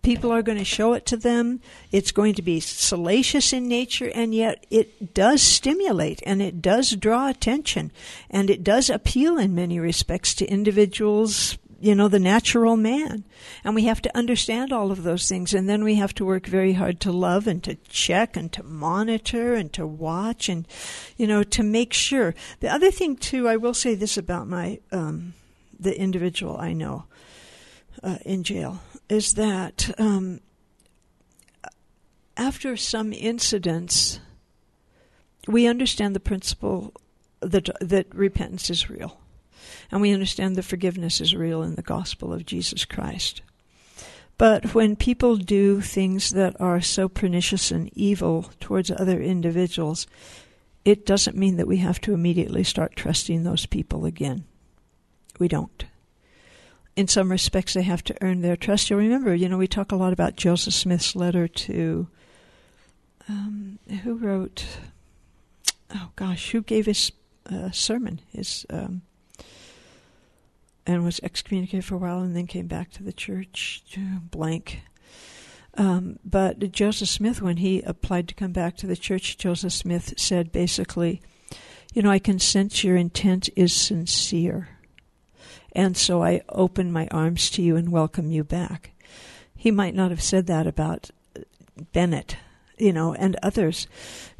People 0.03 0.33
are 0.33 0.43
going 0.43 0.59
to 0.59 0.65
show 0.65 0.95
it 0.95 1.05
to 1.07 1.17
them. 1.17 1.61
It's 1.93 2.11
going 2.11 2.35
to 2.35 2.43
be 2.43 2.59
salacious 2.61 3.53
in 3.53 3.69
nature, 3.69 4.11
and 4.15 4.35
yet 4.35 4.67
it 4.71 5.13
does 5.13 5.43
stimulate 5.43 6.23
and 6.25 6.41
it 6.41 6.63
does 6.63 6.93
draw 6.93 7.29
attention 7.29 7.93
and 8.31 8.49
it 8.49 8.65
does 8.65 8.89
appeal 8.89 9.37
in 9.37 9.55
many 9.55 9.79
respects 9.79 10.35
to 10.37 10.47
individuals, 10.47 11.59
you 11.81 11.95
know, 11.95 12.09
the 12.09 12.19
natural 12.19 12.79
man. 12.79 13.25
And 13.63 13.75
we 13.75 13.85
have 13.85 14.01
to 14.03 14.17
understand 14.17 14.73
all 14.73 14.91
of 14.91 15.03
those 15.03 15.29
things. 15.29 15.53
And 15.53 15.69
then 15.69 15.85
we 15.85 15.97
have 15.97 16.15
to 16.15 16.25
work 16.25 16.47
very 16.47 16.73
hard 16.73 16.99
to 17.01 17.13
love 17.13 17.47
and 17.47 17.63
to 17.65 17.75
check 17.89 18.39
and 18.39 18.51
to 18.55 18.63
monitor 18.63 19.55
and 19.55 19.71
to 19.75 19.87
watch 19.87 20.49
and, 20.49 20.67
you 21.19 21.27
know, 21.27 21.43
to 21.43 21.63
make 21.63 21.93
sure. 21.93 22.35
The 22.61 22.73
other 22.73 22.91
thing, 22.91 23.17
too, 23.17 23.49
I 23.49 23.57
will 23.57 23.75
say 23.75 23.95
this 23.95 24.17
about 24.17 24.49
my, 24.49 24.81
um, 24.93 25.35
the 25.79 25.99
individual 25.99 26.57
I 26.57 26.73
know 26.73 27.05
uh, 28.03 28.17
in 28.25 28.45
jail 28.45 28.81
is 29.11 29.35
that 29.35 29.93
um, 29.99 30.41
after 32.37 32.77
some 32.77 33.13
incidents, 33.13 34.21
we 35.49 35.67
understand 35.67 36.15
the 36.15 36.21
principle 36.21 36.95
that 37.41 37.69
that 37.81 38.15
repentance 38.15 38.71
is 38.71 38.89
real, 38.89 39.21
and 39.91 40.01
we 40.01 40.13
understand 40.13 40.57
that 40.57 40.63
forgiveness 40.63 41.21
is 41.21 41.35
real 41.35 41.63
in 41.63 41.75
the 41.75 41.83
gospel 41.83 42.33
of 42.33 42.47
Jesus 42.47 42.85
Christ. 42.85 43.43
But 44.39 44.75
when 44.75 44.97
people 44.97 45.37
do 45.37 45.83
things 45.83 46.31
that 46.31 46.59
are 46.61 46.81
so 46.81 47.09
pernicious 47.09 47.71
and 47.71 47.91
evil 47.95 48.51
towards 48.59 48.91
other 48.91 49.21
individuals, 49.21 50.07
it 50.85 51.05
doesn't 51.05 51.37
mean 51.37 51.57
that 51.57 51.67
we 51.67 51.79
have 51.79 52.01
to 52.03 52.15
immediately 52.15 52.65
start 52.65 52.97
trusting 52.97 53.43
those 53.43 53.67
people 53.67 54.07
again. 54.07 54.45
We 55.39 55.49
don't 55.49 55.85
in 57.01 57.09
some 57.09 57.31
respects, 57.31 57.73
they 57.73 57.83
have 57.83 58.05
to 58.05 58.17
earn 58.21 58.43
their 58.43 58.57
trust. 58.57 58.91
You'll 58.91 58.99
remember, 58.99 59.35
you 59.35 59.49
know, 59.49 59.57
we 59.57 59.67
talk 59.67 59.91
a 59.91 59.97
lot 59.97 60.13
about 60.13 60.37
Joseph 60.37 60.75
Smith's 60.75 61.17
letter 61.17 61.49
to 61.49 62.09
um, 63.27 63.79
who 64.03 64.17
wrote, 64.17 64.67
oh 65.95 66.11
gosh, 66.15 66.51
who 66.51 66.61
gave 66.61 66.85
his 66.85 67.11
uh, 67.51 67.71
sermon, 67.71 68.21
his 68.33 68.67
um, 68.69 69.01
and 70.87 71.03
was 71.03 71.21
excommunicated 71.23 71.87
for 71.87 71.95
a 71.95 71.99
while 71.99 72.21
and 72.21 72.37
then 72.37 72.47
came 72.47 72.67
back 72.67 72.91
to 72.91 73.03
the 73.03 73.15
church. 73.15 73.83
Blank. 74.31 74.83
Um, 75.79 76.19
but 76.23 76.71
Joseph 76.71 77.09
Smith, 77.09 77.41
when 77.41 77.59
he 77.59 77.81
applied 77.81 78.29
to 78.29 78.35
come 78.35 78.53
back 78.53 78.77
to 78.79 78.87
the 78.87 78.97
church, 78.97 79.39
Joseph 79.39 79.73
Smith 79.73 80.13
said 80.19 80.53
basically, 80.53 81.23
you 81.95 82.03
know, 82.03 82.11
I 82.11 82.19
can 82.19 82.39
sense 82.39 82.85
your 82.85 82.97
intent 82.97 83.49
is 83.57 83.73
sincere. 83.73 84.69
And 85.73 85.97
so 85.97 86.23
I 86.23 86.43
open 86.49 86.93
my 86.93 87.09
arms 87.11 87.51
to 87.51 87.63
you 87.63 87.77
and 87.77 87.93
welcome 87.93 88.31
you 88.31 88.45
back. 88.45 88.93
He 89.57 89.71
might 89.71 89.95
not 89.95 90.11
have 90.11 90.23
said 90.23 90.47
that 90.47 90.67
about 90.67 91.11
Bennett, 91.93 92.37
you 92.79 92.93
know, 92.93 93.13
and 93.13 93.37
others 93.43 93.87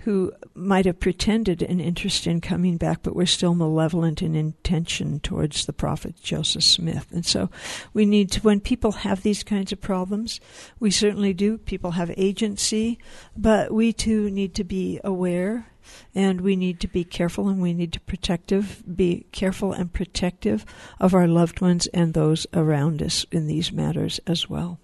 who 0.05 0.33
might 0.55 0.87
have 0.87 0.99
pretended 0.99 1.61
an 1.63 1.79
interest 1.79 2.27
in 2.27 2.41
coming 2.41 2.79
back, 2.79 3.03
but 3.03 3.15
were 3.15 3.27
still 3.27 3.55
malevolent 3.55 4.23
in 4.23 4.35
intention 4.35 5.21
towards 5.21 5.67
the 5.67 5.75
prophet 5.75 6.15
Joseph 6.23 6.63
Smith. 6.63 7.07
And 7.13 7.27
so 7.27 7.51
we 7.93 8.07
need 8.07 8.31
to, 8.33 8.41
when 8.41 8.61
people 8.61 8.93
have 8.93 9.23
these 9.23 9.43
kinds 9.43 9.73
of 9.73 9.81
problems, 9.81 10.41
we 10.79 10.91
certainly 10.91 11.35
do. 11.35 11.59
People 11.59 11.93
have 11.93 12.11
agency, 12.17 12.99
but 13.37 13.73
we 13.73 13.93
too 13.93 14.31
need 14.31 14.55
to 14.55 14.65
be 14.65 15.01
aware 15.05 15.67
and 16.15 16.41
we 16.41 16.57
need 16.57 16.81
to 16.81 16.89
be 16.89 17.05
careful 17.05 17.49
and 17.49 17.61
we 17.61 17.73
need 17.73 17.93
to 17.93 18.01
protective 18.01 18.83
be 18.97 19.27
careful 19.33 19.73
and 19.73 19.93
protective 19.93 20.65
of 20.99 21.15
our 21.15 21.27
loved 21.27 21.61
ones 21.61 21.87
and 21.89 22.15
those 22.15 22.47
around 22.55 23.03
us 23.03 23.27
in 23.31 23.47
these 23.47 23.73
matters 23.73 24.21
as 24.27 24.49
well. 24.49 24.79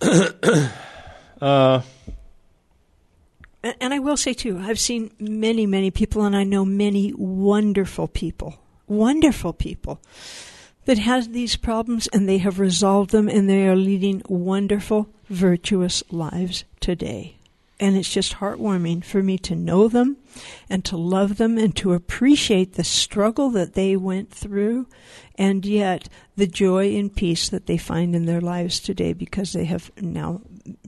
uh. 1.40 1.82
and, 3.62 3.74
and 3.80 3.94
I 3.94 3.98
will 3.98 4.16
say 4.16 4.32
too, 4.32 4.58
I've 4.58 4.80
seen 4.80 5.10
many, 5.18 5.66
many 5.66 5.90
people, 5.90 6.22
and 6.22 6.34
I 6.34 6.44
know 6.44 6.64
many 6.64 7.12
wonderful 7.16 8.08
people, 8.08 8.58
wonderful 8.86 9.52
people 9.52 10.00
that 10.86 10.98
has 10.98 11.28
these 11.28 11.56
problems 11.56 12.08
and 12.08 12.28
they 12.28 12.38
have 12.38 12.58
resolved 12.58 13.10
them 13.10 13.28
and 13.28 13.48
they 13.48 13.68
are 13.68 13.76
leading 13.76 14.22
wonderful, 14.28 15.08
virtuous 15.28 16.02
lives 16.10 16.64
today. 16.80 17.36
And 17.80 17.96
it's 17.96 18.12
just 18.12 18.34
heartwarming 18.34 19.02
for 19.02 19.22
me 19.22 19.38
to 19.38 19.56
know 19.56 19.88
them 19.88 20.18
and 20.68 20.84
to 20.84 20.98
love 20.98 21.38
them 21.38 21.56
and 21.56 21.74
to 21.76 21.94
appreciate 21.94 22.74
the 22.74 22.84
struggle 22.84 23.48
that 23.50 23.72
they 23.72 23.96
went 23.96 24.30
through 24.30 24.86
and 25.36 25.64
yet 25.64 26.08
the 26.36 26.46
joy 26.46 26.94
and 26.96 27.16
peace 27.16 27.48
that 27.48 27.64
they 27.64 27.78
find 27.78 28.14
in 28.14 28.26
their 28.26 28.42
lives 28.42 28.78
today 28.80 29.14
because 29.14 29.54
they 29.54 29.64
have 29.64 29.90
now 29.96 30.42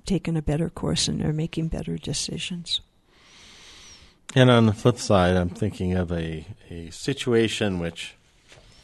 taken 0.05 0.37
a 0.37 0.43
better 0.43 0.69
course 0.69 1.09
and 1.09 1.25
are 1.25 1.33
making 1.33 1.69
better 1.69 1.97
decisions. 1.97 2.83
And 4.35 4.51
on 4.51 4.67
the 4.67 4.73
flip 4.73 4.99
side, 4.99 5.37
I'm 5.37 5.49
thinking 5.49 5.95
of 5.95 6.13
a, 6.13 6.47
a 6.71 6.91
situation 6.91 7.79
which 7.79 8.15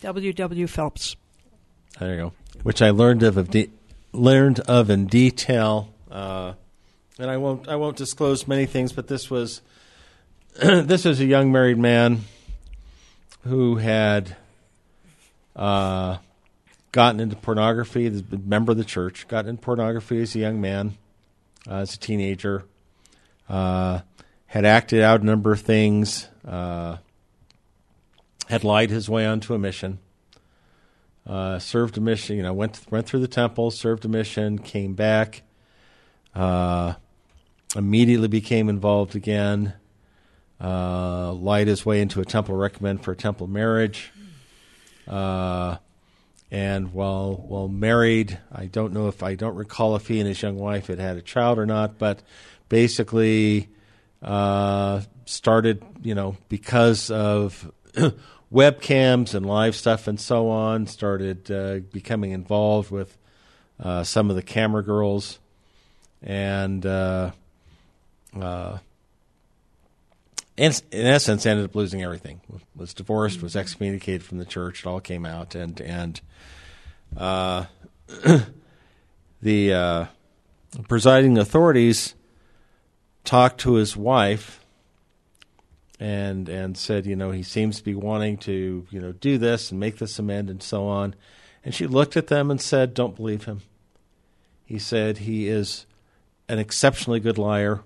W. 0.01 0.33
W. 0.33 0.67
Phelps. 0.67 1.17
There 1.99 2.11
you 2.11 2.17
go. 2.17 2.33
Which 2.63 2.83
I 2.83 2.91
learned 2.91 3.23
of, 3.23 3.37
of 3.37 3.51
de- 3.51 3.71
learned 4.13 4.61
of 4.61 4.91
in 4.91 5.07
detail, 5.07 5.93
uh, 6.11 6.55
and 7.19 7.31
I 7.31 7.37
won't 7.37 7.69
I 7.69 7.77
won't 7.77 7.97
disclose 7.97 8.47
many 8.47 8.67
things, 8.67 8.93
but 8.93 9.09
this 9.09 9.31
was 9.31 9.61
this 10.55 11.05
was 11.05 11.21
a 11.21 11.25
young 11.25 11.53
married 11.53 11.79
man 11.79 12.23
who 13.45 13.77
had 13.77 14.37
uh, 15.57 16.19
gotten 16.93 17.21
into 17.21 17.37
pornography. 17.37 18.07
A 18.07 18.23
member 18.37 18.73
of 18.73 18.79
the 18.79 18.85
church 18.85 19.27
got 19.29 19.47
into 19.47 19.61
pornography 19.61 20.23
as 20.23 20.35
a 20.35 20.39
young 20.39 20.61
man, 20.61 20.97
uh, 21.69 21.77
as 21.77 21.95
a 21.95 21.99
teenager. 21.99 22.65
Uh, 23.49 24.01
had 24.47 24.65
acted 24.65 25.03
out 25.03 25.21
a 25.21 25.25
number 25.25 25.53
of 25.53 25.61
things. 25.61 26.29
Uh, 26.47 26.97
had 28.49 28.65
lied 28.65 28.91
his 28.91 29.09
way 29.09 29.27
onto 29.27 29.53
a 29.55 29.59
mission 29.59 29.99
uh, 31.29 31.59
served 31.59 31.99
a 31.99 32.01
mission. 32.01 32.37
You 32.37 32.43
know, 32.43 32.55
went 32.55 32.81
went 32.91 33.07
through 33.07 33.21
the 33.21 33.29
temple, 33.29 33.71
served 33.71 34.05
a 34.05 34.09
mission, 34.09 34.59
came 34.59 34.95
back. 34.95 35.43
Uh, 36.35 36.95
immediately 37.77 38.29
became 38.29 38.69
involved 38.69 39.15
again. 39.15 39.75
Uh, 40.61 41.33
lied 41.35 41.69
his 41.69 41.87
way 41.87 42.01
into 42.01 42.21
a 42.21 42.25
temple 42.25 42.57
recommend 42.57 43.05
for 43.05 43.13
a 43.13 43.17
temple 43.17 43.47
marriage. 43.47 44.11
Uh, 45.07 45.77
and 46.51 46.93
while 46.93 47.35
while 47.47 47.69
married, 47.69 48.39
I 48.51 48.67
don't 48.67 48.93
know 48.93 49.09
if 49.09 49.23
I 49.23 49.35
don't 49.35 49.55
recall 49.55 49.97
if 49.97 50.09
he 50.09 50.19
and 50.19 50.29
his 50.29 50.41
young 50.41 50.57
wife 50.57 50.87
had 50.87 50.99
had 50.99 51.17
a 51.17 51.23
child 51.23 51.59
or 51.59 51.67
not, 51.67 51.99
but 51.99 52.23
basically 52.69 53.69
uh, 54.23 55.03
started, 55.27 55.83
you 56.03 56.15
know, 56.15 56.37
because 56.49 57.11
of 57.11 57.71
webcams 58.53 59.35
and 59.35 59.45
live 59.45 59.77
stuff 59.77 60.09
and 60.09 60.19
so 60.19 60.49
on. 60.49 60.87
Started 60.87 61.51
uh, 61.51 61.81
becoming 61.93 62.33
involved 62.33 62.91
with 62.91 63.17
uh, 63.79 64.03
some 64.03 64.31
of 64.31 64.37
the 64.37 64.43
camera 64.43 64.83
girls, 64.83 65.39
and 66.23 66.85
uh, 68.43 68.79
in, 70.57 70.73
in, 70.91 71.07
essence 71.07 71.47
ended 71.47 71.65
up 71.65 71.75
losing 71.75 72.03
everything. 72.03 72.41
Was 72.75 72.95
divorced, 72.95 73.43
was 73.43 73.57
excommunicated 73.57 74.25
from 74.25 74.39
the 74.39 74.45
church. 74.45 74.81
It 74.81 74.87
all 74.87 75.01
came 75.01 75.25
out, 75.25 75.55
and 75.55 75.81
and 75.81 76.21
uh, 77.17 77.67
the 79.43 79.73
uh, 79.73 80.07
presiding 80.89 81.39
authorities 81.39 82.15
talked 83.25 83.61
to 83.61 83.75
his 83.75 83.97
wife 83.97 84.65
and 86.01 86.49
and 86.49 86.77
said, 86.77 87.07
you 87.07 87.17
know, 87.17 87.31
he 87.31 87.43
seems 87.43 87.79
to 87.79 87.85
be 87.85 87.95
wanting 87.95 88.37
to, 88.39 88.87
you 88.91 89.01
know, 89.01 89.13
do 89.13 89.39
this 89.39 89.71
and 89.71 89.81
make 89.81 89.99
this 89.99 90.19
amend 90.19 90.51
and 90.51 90.63
so 90.63 90.87
on. 90.87 91.15
And 91.65 91.75
she 91.75 91.87
looked 91.87 92.17
at 92.17 92.29
them 92.29 92.51
and 92.51 92.61
said, 92.61 92.95
"Don't 92.95 93.17
believe 93.17 93.45
him." 93.45 93.63
He 94.65 94.79
said 94.79 95.19
he 95.19 95.49
is 95.49 95.87
an 96.49 96.59
exceptionally 96.59 97.21
good 97.21 97.39
liar. 97.39 97.83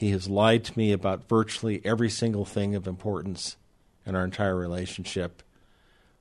He 0.00 0.12
has 0.12 0.30
lied 0.30 0.64
to 0.64 0.78
me 0.78 0.92
about 0.92 1.28
virtually 1.28 1.82
every 1.84 2.08
single 2.08 2.46
thing 2.46 2.74
of 2.74 2.86
importance 2.86 3.58
in 4.06 4.14
our 4.16 4.24
entire 4.24 4.56
relationship. 4.56 5.42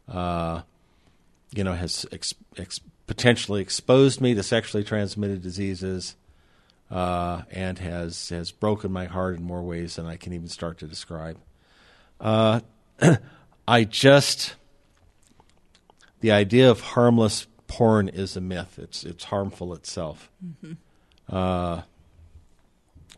Uh, 0.05 0.63
you 1.55 1.63
know, 1.63 1.71
has 1.71 2.05
ex- 2.11 2.33
ex- 2.57 2.81
potentially 3.07 3.61
exposed 3.61 4.19
me 4.19 4.33
to 4.35 4.43
sexually 4.43 4.83
transmitted 4.83 5.41
diseases 5.41 6.17
uh, 6.91 7.43
and 7.51 7.79
has 7.79 8.27
has 8.27 8.51
broken 8.51 8.91
my 8.91 9.05
heart 9.05 9.37
in 9.37 9.43
more 9.43 9.63
ways 9.63 9.95
than 9.95 10.05
I 10.05 10.17
can 10.17 10.33
even 10.33 10.49
start 10.49 10.79
to 10.79 10.85
describe. 10.85 11.37
Uh, 12.19 12.59
I 13.65 13.85
just 13.85 14.55
the 16.19 16.33
idea 16.33 16.69
of 16.69 16.81
harmless 16.81 17.47
porn 17.67 18.09
is 18.09 18.35
a 18.35 18.41
myth. 18.41 18.77
It's 18.77 19.05
it's 19.05 19.23
harmful 19.23 19.73
itself. 19.73 20.29
Mm-hmm. 20.45 21.33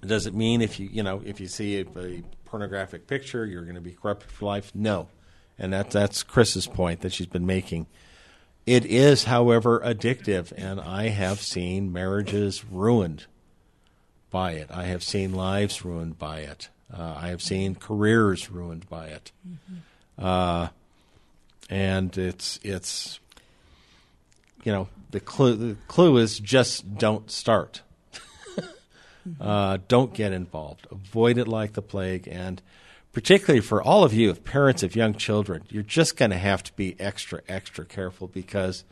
Does 0.06 0.26
it 0.26 0.34
mean 0.34 0.62
if 0.62 0.80
you 0.80 0.90
you 0.92 1.04
know 1.04 1.22
if 1.26 1.40
you 1.40 1.48
see 1.48 1.80
a, 1.80 1.86
a 1.98 2.24
pornographic 2.46 3.08
picture 3.08 3.46
you're 3.46 3.64
going 3.64 3.76
to 3.76 3.82
be 3.82 3.92
corrupted 3.92 4.32
for 4.32 4.46
life? 4.46 4.72
No, 4.74 5.08
and 5.58 5.74
that 5.74 5.92
that's 5.92 6.24
Chris's 6.24 6.68
point 6.68 7.02
that 7.02 7.14
she's 7.14 7.28
been 7.28 7.46
making. 7.46 7.88
It 8.66 8.86
is, 8.86 9.24
however, 9.24 9.80
addictive, 9.80 10.54
and 10.56 10.80
I 10.80 11.10
have 11.10 11.42
seen 11.42 11.92
marriages 11.92 12.64
ruined 12.64 13.26
by 14.30 14.52
it. 14.54 14.70
I 14.72 14.84
have 14.86 15.04
seen 15.04 15.34
lives 15.34 15.84
ruined 15.84 16.20
by 16.20 16.40
it. 16.40 16.70
Uh, 16.94 17.16
I 17.18 17.30
have 17.30 17.42
seen 17.42 17.76
careers 17.76 18.52
ruined 18.52 18.88
by 18.88 19.08
it. 19.08 19.32
Mm-hmm. 19.48 20.26
Uh, 20.26 20.68
and 21.70 22.16
it's 22.18 22.60
it's 22.64 23.20
you 24.64 24.72
know 24.72 24.88
the 25.12 25.20
clue 25.20 25.56
the 25.56 25.76
clue 25.88 26.18
is 26.18 26.40
just 26.40 26.98
don't 26.98 27.32
start. 27.32 27.82
Mm-hmm. 29.28 29.42
uh, 29.42 29.78
don't 29.88 30.14
get 30.14 30.32
involved. 30.32 30.88
Avoid 30.92 31.38
it 31.38 31.48
like 31.48 31.74
the 31.74 31.82
plague. 31.82 32.28
And 32.28 32.62
particularly 33.14 33.62
for 33.62 33.82
all 33.82 34.04
of 34.04 34.14
you, 34.14 34.34
parents 34.34 34.84
of 34.84 34.96
young 34.96 35.14
children, 35.14 35.64
you're 35.70 35.84
just 35.84 36.18
going 36.18 36.32
to 36.32 36.38
have 36.38 36.64
to 36.64 36.74
be 36.74 36.96
extra 37.00 37.42
extra 37.48 37.86
careful 37.86 38.28
because 38.28 38.84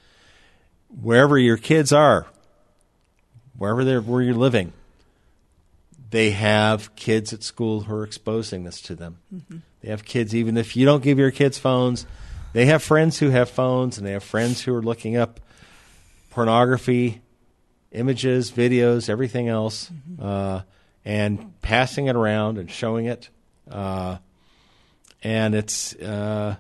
wherever 0.90 1.38
your 1.38 1.58
kids 1.58 1.94
are, 1.94 2.28
wherever 3.58 3.84
they're 3.84 4.02
where 4.02 4.22
you're 4.22 4.34
living, 4.34 4.74
they 6.10 6.32
have 6.32 6.96
kids 6.96 7.34
at 7.34 7.44
school 7.44 7.82
who 7.82 7.96
are 7.96 8.04
exposing 8.04 8.64
this 8.64 8.82
to 8.82 8.96
them. 8.96 9.20
Mm-hmm. 9.34 9.58
They 9.82 9.90
have 9.90 10.04
kids, 10.04 10.36
even 10.36 10.58
if 10.58 10.76
you 10.76 10.86
don't 10.86 11.04
give 11.04 11.20
your 11.20 11.32
kids 11.32 11.58
phones, 11.58 12.06
they 12.54 12.66
have 12.66 12.82
friends 12.82 13.20
who 13.20 13.30
have 13.30 13.50
phones 13.50 13.98
and 13.98 14.06
they 14.06 14.14
have 14.14 14.24
friends 14.24 14.62
who 14.62 14.74
are 14.74 14.82
looking 14.82 15.16
up 15.16 15.40
pornography, 16.32 17.22
images, 17.92 18.52
videos, 18.52 19.10
everything 19.10 19.48
else, 19.48 19.90
mm-hmm. 19.90 20.26
uh, 20.26 20.62
and 21.06 21.60
passing 21.62 22.08
it 22.08 22.16
around 22.16 22.58
and 22.58 22.70
showing 22.70 23.06
it. 23.06 23.30
Uh, 23.70 24.18
and 25.24 25.56
it's, 25.56 25.96
uh, 25.96 26.56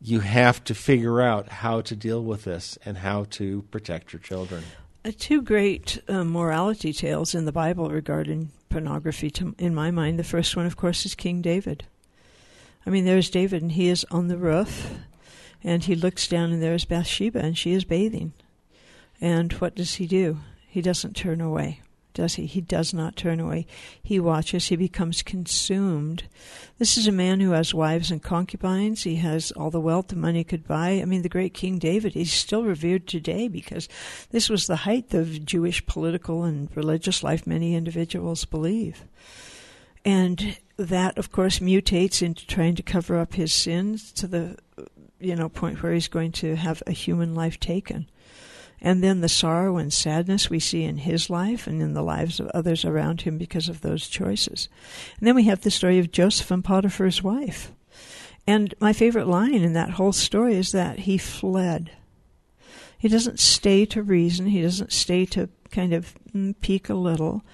you 0.00 0.20
have 0.20 0.62
to 0.64 0.74
figure 0.74 1.20
out 1.20 1.48
how 1.48 1.80
to 1.80 1.96
deal 1.96 2.22
with 2.22 2.44
this 2.44 2.78
and 2.84 2.98
how 2.98 3.24
to 3.30 3.62
protect 3.70 4.12
your 4.12 4.20
children. 4.20 4.62
Uh, 5.04 5.12
two 5.16 5.40
great 5.40 6.02
uh, 6.08 6.24
morality 6.24 6.92
tales 6.92 7.34
in 7.34 7.44
the 7.44 7.52
Bible 7.52 7.88
regarding 7.90 8.50
pornography, 8.68 9.30
to, 9.30 9.54
in 9.58 9.74
my 9.74 9.90
mind. 9.90 10.18
The 10.18 10.24
first 10.24 10.56
one, 10.56 10.66
of 10.66 10.76
course, 10.76 11.06
is 11.06 11.14
King 11.14 11.40
David. 11.40 11.84
I 12.84 12.90
mean, 12.90 13.04
there's 13.04 13.30
David, 13.30 13.62
and 13.62 13.72
he 13.72 13.88
is 13.88 14.04
on 14.10 14.28
the 14.28 14.36
roof, 14.36 14.90
and 15.64 15.82
he 15.82 15.94
looks 15.94 16.28
down, 16.28 16.52
and 16.52 16.62
there's 16.62 16.84
Bathsheba, 16.84 17.38
and 17.38 17.56
she 17.56 17.72
is 17.72 17.84
bathing. 17.84 18.32
And 19.20 19.52
what 19.54 19.74
does 19.74 19.94
he 19.94 20.06
do? 20.06 20.40
He 20.68 20.82
doesn't 20.82 21.16
turn 21.16 21.40
away 21.40 21.80
does 22.16 22.34
he? 22.34 22.46
He 22.46 22.62
does 22.62 22.94
not 22.94 23.14
turn 23.14 23.38
away. 23.38 23.66
He 24.02 24.18
watches. 24.18 24.68
He 24.68 24.76
becomes 24.76 25.22
consumed. 25.22 26.24
This 26.78 26.96
is 26.96 27.06
a 27.06 27.12
man 27.12 27.40
who 27.40 27.50
has 27.50 27.74
wives 27.74 28.10
and 28.10 28.22
concubines. 28.22 29.02
He 29.02 29.16
has 29.16 29.52
all 29.52 29.70
the 29.70 29.80
wealth 29.80 30.08
the 30.08 30.16
money 30.16 30.42
could 30.42 30.66
buy. 30.66 30.92
I 30.92 31.04
mean, 31.04 31.20
the 31.20 31.28
great 31.28 31.52
King 31.52 31.78
David, 31.78 32.14
he's 32.14 32.32
still 32.32 32.64
revered 32.64 33.06
today 33.06 33.48
because 33.48 33.86
this 34.30 34.48
was 34.48 34.66
the 34.66 34.76
height 34.76 35.12
of 35.12 35.44
Jewish 35.44 35.84
political 35.84 36.42
and 36.42 36.74
religious 36.74 37.22
life, 37.22 37.46
many 37.46 37.74
individuals 37.74 38.46
believe. 38.46 39.04
And 40.02 40.56
that, 40.78 41.18
of 41.18 41.30
course, 41.30 41.58
mutates 41.58 42.22
into 42.22 42.46
trying 42.46 42.76
to 42.76 42.82
cover 42.82 43.18
up 43.18 43.34
his 43.34 43.52
sins 43.52 44.10
to 44.12 44.26
the 44.26 44.56
you 45.20 45.34
know 45.34 45.48
point 45.48 45.82
where 45.82 45.92
he's 45.92 46.08
going 46.08 46.30
to 46.30 46.56
have 46.56 46.82
a 46.86 46.92
human 46.92 47.34
life 47.34 47.58
taken 47.58 48.06
and 48.80 49.02
then 49.02 49.20
the 49.20 49.28
sorrow 49.28 49.78
and 49.78 49.92
sadness 49.92 50.50
we 50.50 50.60
see 50.60 50.84
in 50.84 50.98
his 50.98 51.30
life 51.30 51.66
and 51.66 51.80
in 51.80 51.94
the 51.94 52.02
lives 52.02 52.40
of 52.40 52.48
others 52.48 52.84
around 52.84 53.22
him 53.22 53.38
because 53.38 53.68
of 53.68 53.80
those 53.80 54.08
choices. 54.08 54.68
And 55.18 55.26
then 55.26 55.34
we 55.34 55.44
have 55.44 55.62
the 55.62 55.70
story 55.70 55.98
of 55.98 56.12
Joseph 56.12 56.50
and 56.50 56.64
Potiphar's 56.64 57.22
wife. 57.22 57.72
And 58.46 58.74
my 58.80 58.92
favorite 58.92 59.26
line 59.26 59.54
in 59.54 59.72
that 59.72 59.90
whole 59.90 60.12
story 60.12 60.54
is 60.56 60.72
that 60.72 61.00
he 61.00 61.18
fled. 61.18 61.90
He 62.98 63.08
doesn't 63.08 63.40
stay 63.40 63.84
to 63.86 64.02
reason, 64.02 64.46
he 64.46 64.62
doesn't 64.62 64.92
stay 64.92 65.26
to 65.26 65.48
kind 65.70 65.92
of 65.92 66.14
mm, 66.32 66.54
peek 66.60 66.88
a 66.88 66.94
little 66.94 67.44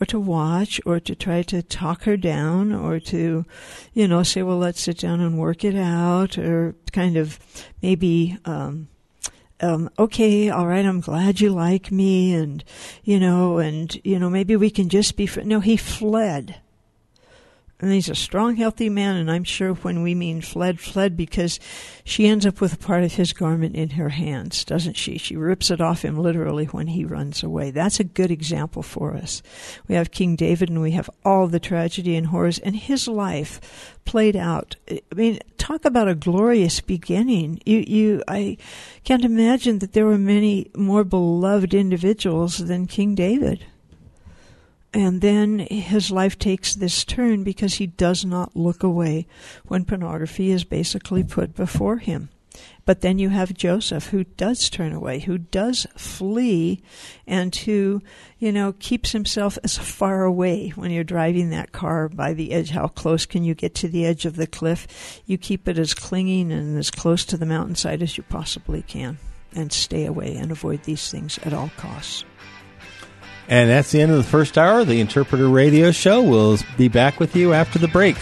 or 0.00 0.06
to 0.06 0.18
watch 0.18 0.80
or 0.86 0.98
to 0.98 1.14
try 1.14 1.42
to 1.42 1.62
talk 1.62 2.04
her 2.04 2.16
down 2.16 2.72
or 2.72 2.98
to, 2.98 3.44
you 3.92 4.08
know, 4.08 4.22
say, 4.22 4.42
well, 4.42 4.58
let's 4.58 4.80
sit 4.80 4.98
down 4.98 5.20
and 5.20 5.38
work 5.38 5.62
it 5.62 5.76
out 5.76 6.38
or 6.38 6.74
kind 6.92 7.16
of 7.16 7.38
maybe 7.82 8.36
um, 8.44 8.88
um, 9.62 9.90
okay, 9.98 10.50
all 10.50 10.66
right, 10.66 10.84
I'm 10.84 11.00
glad 11.00 11.40
you 11.40 11.50
like 11.50 11.90
me, 11.90 12.34
and 12.34 12.64
you 13.04 13.20
know, 13.20 13.58
and 13.58 13.98
you 14.04 14.18
know, 14.18 14.30
maybe 14.30 14.56
we 14.56 14.70
can 14.70 14.88
just 14.88 15.16
be. 15.16 15.26
Fr-. 15.26 15.42
No, 15.42 15.60
he 15.60 15.76
fled. 15.76 16.56
And 17.80 17.90
he's 17.90 18.10
a 18.10 18.14
strong, 18.14 18.56
healthy 18.56 18.90
man, 18.90 19.16
and 19.16 19.30
I'm 19.30 19.44
sure 19.44 19.72
when 19.72 20.02
we 20.02 20.14
mean 20.14 20.42
fled, 20.42 20.78
fled 20.78 21.16
because 21.16 21.58
she 22.04 22.26
ends 22.26 22.44
up 22.44 22.60
with 22.60 22.74
a 22.74 22.78
part 22.78 23.04
of 23.04 23.14
his 23.14 23.32
garment 23.32 23.74
in 23.74 23.90
her 23.90 24.10
hands, 24.10 24.64
doesn't 24.66 24.98
she? 24.98 25.16
She 25.16 25.34
rips 25.34 25.70
it 25.70 25.80
off 25.80 26.04
him 26.04 26.18
literally 26.18 26.66
when 26.66 26.88
he 26.88 27.06
runs 27.06 27.42
away. 27.42 27.70
That's 27.70 27.98
a 27.98 28.04
good 28.04 28.30
example 28.30 28.82
for 28.82 29.14
us. 29.14 29.42
We 29.88 29.94
have 29.94 30.10
King 30.10 30.36
David 30.36 30.68
and 30.68 30.82
we 30.82 30.90
have 30.90 31.08
all 31.24 31.46
the 31.46 31.58
tragedy 31.58 32.16
and 32.16 32.26
horrors, 32.26 32.58
and 32.58 32.76
his 32.76 33.08
life 33.08 33.96
played 34.04 34.36
out. 34.36 34.76
I 34.90 35.00
mean, 35.14 35.38
talk 35.56 35.86
about 35.86 36.08
a 36.08 36.14
glorious 36.14 36.80
beginning. 36.80 37.60
You, 37.64 37.78
you, 37.78 38.22
I 38.28 38.58
can't 39.04 39.24
imagine 39.24 39.78
that 39.78 39.94
there 39.94 40.06
were 40.06 40.18
many 40.18 40.70
more 40.76 41.04
beloved 41.04 41.72
individuals 41.72 42.58
than 42.58 42.86
King 42.86 43.14
David. 43.14 43.64
And 44.92 45.20
then 45.20 45.60
his 45.60 46.10
life 46.10 46.38
takes 46.38 46.74
this 46.74 47.04
turn 47.04 47.44
because 47.44 47.74
he 47.74 47.86
does 47.86 48.24
not 48.24 48.56
look 48.56 48.82
away 48.82 49.26
when 49.66 49.84
pornography 49.84 50.50
is 50.50 50.64
basically 50.64 51.22
put 51.22 51.54
before 51.54 51.98
him. 51.98 52.30
But 52.84 53.00
then 53.00 53.20
you 53.20 53.28
have 53.28 53.54
Joseph 53.54 54.08
who 54.08 54.24
does 54.24 54.68
turn 54.68 54.92
away, 54.92 55.20
who 55.20 55.38
does 55.38 55.86
flee, 55.96 56.82
and 57.24 57.54
who, 57.54 58.02
you 58.38 58.50
know, 58.50 58.74
keeps 58.80 59.12
himself 59.12 59.56
as 59.62 59.78
far 59.78 60.24
away 60.24 60.70
when 60.70 60.90
you're 60.90 61.04
driving 61.04 61.50
that 61.50 61.70
car 61.70 62.08
by 62.08 62.34
the 62.34 62.52
edge. 62.52 62.70
How 62.70 62.88
close 62.88 63.26
can 63.26 63.44
you 63.44 63.54
get 63.54 63.76
to 63.76 63.88
the 63.88 64.04
edge 64.04 64.24
of 64.24 64.34
the 64.34 64.48
cliff? 64.48 65.22
You 65.24 65.38
keep 65.38 65.68
it 65.68 65.78
as 65.78 65.94
clinging 65.94 66.50
and 66.50 66.76
as 66.76 66.90
close 66.90 67.24
to 67.26 67.36
the 67.36 67.46
mountainside 67.46 68.02
as 68.02 68.16
you 68.16 68.24
possibly 68.24 68.82
can 68.82 69.18
and 69.54 69.72
stay 69.72 70.04
away 70.04 70.34
and 70.34 70.50
avoid 70.50 70.82
these 70.82 71.10
things 71.10 71.38
at 71.44 71.52
all 71.52 71.70
costs. 71.76 72.24
And 73.50 73.68
that's 73.68 73.90
the 73.90 74.00
end 74.00 74.12
of 74.12 74.16
the 74.16 74.22
first 74.22 74.56
hour 74.56 74.80
of 74.80 74.86
the 74.86 75.00
Interpreter 75.00 75.48
Radio 75.48 75.90
Show. 75.90 76.22
We'll 76.22 76.58
be 76.78 76.86
back 76.86 77.18
with 77.18 77.34
you 77.34 77.52
after 77.52 77.80
the 77.80 77.88
break. 77.88 78.16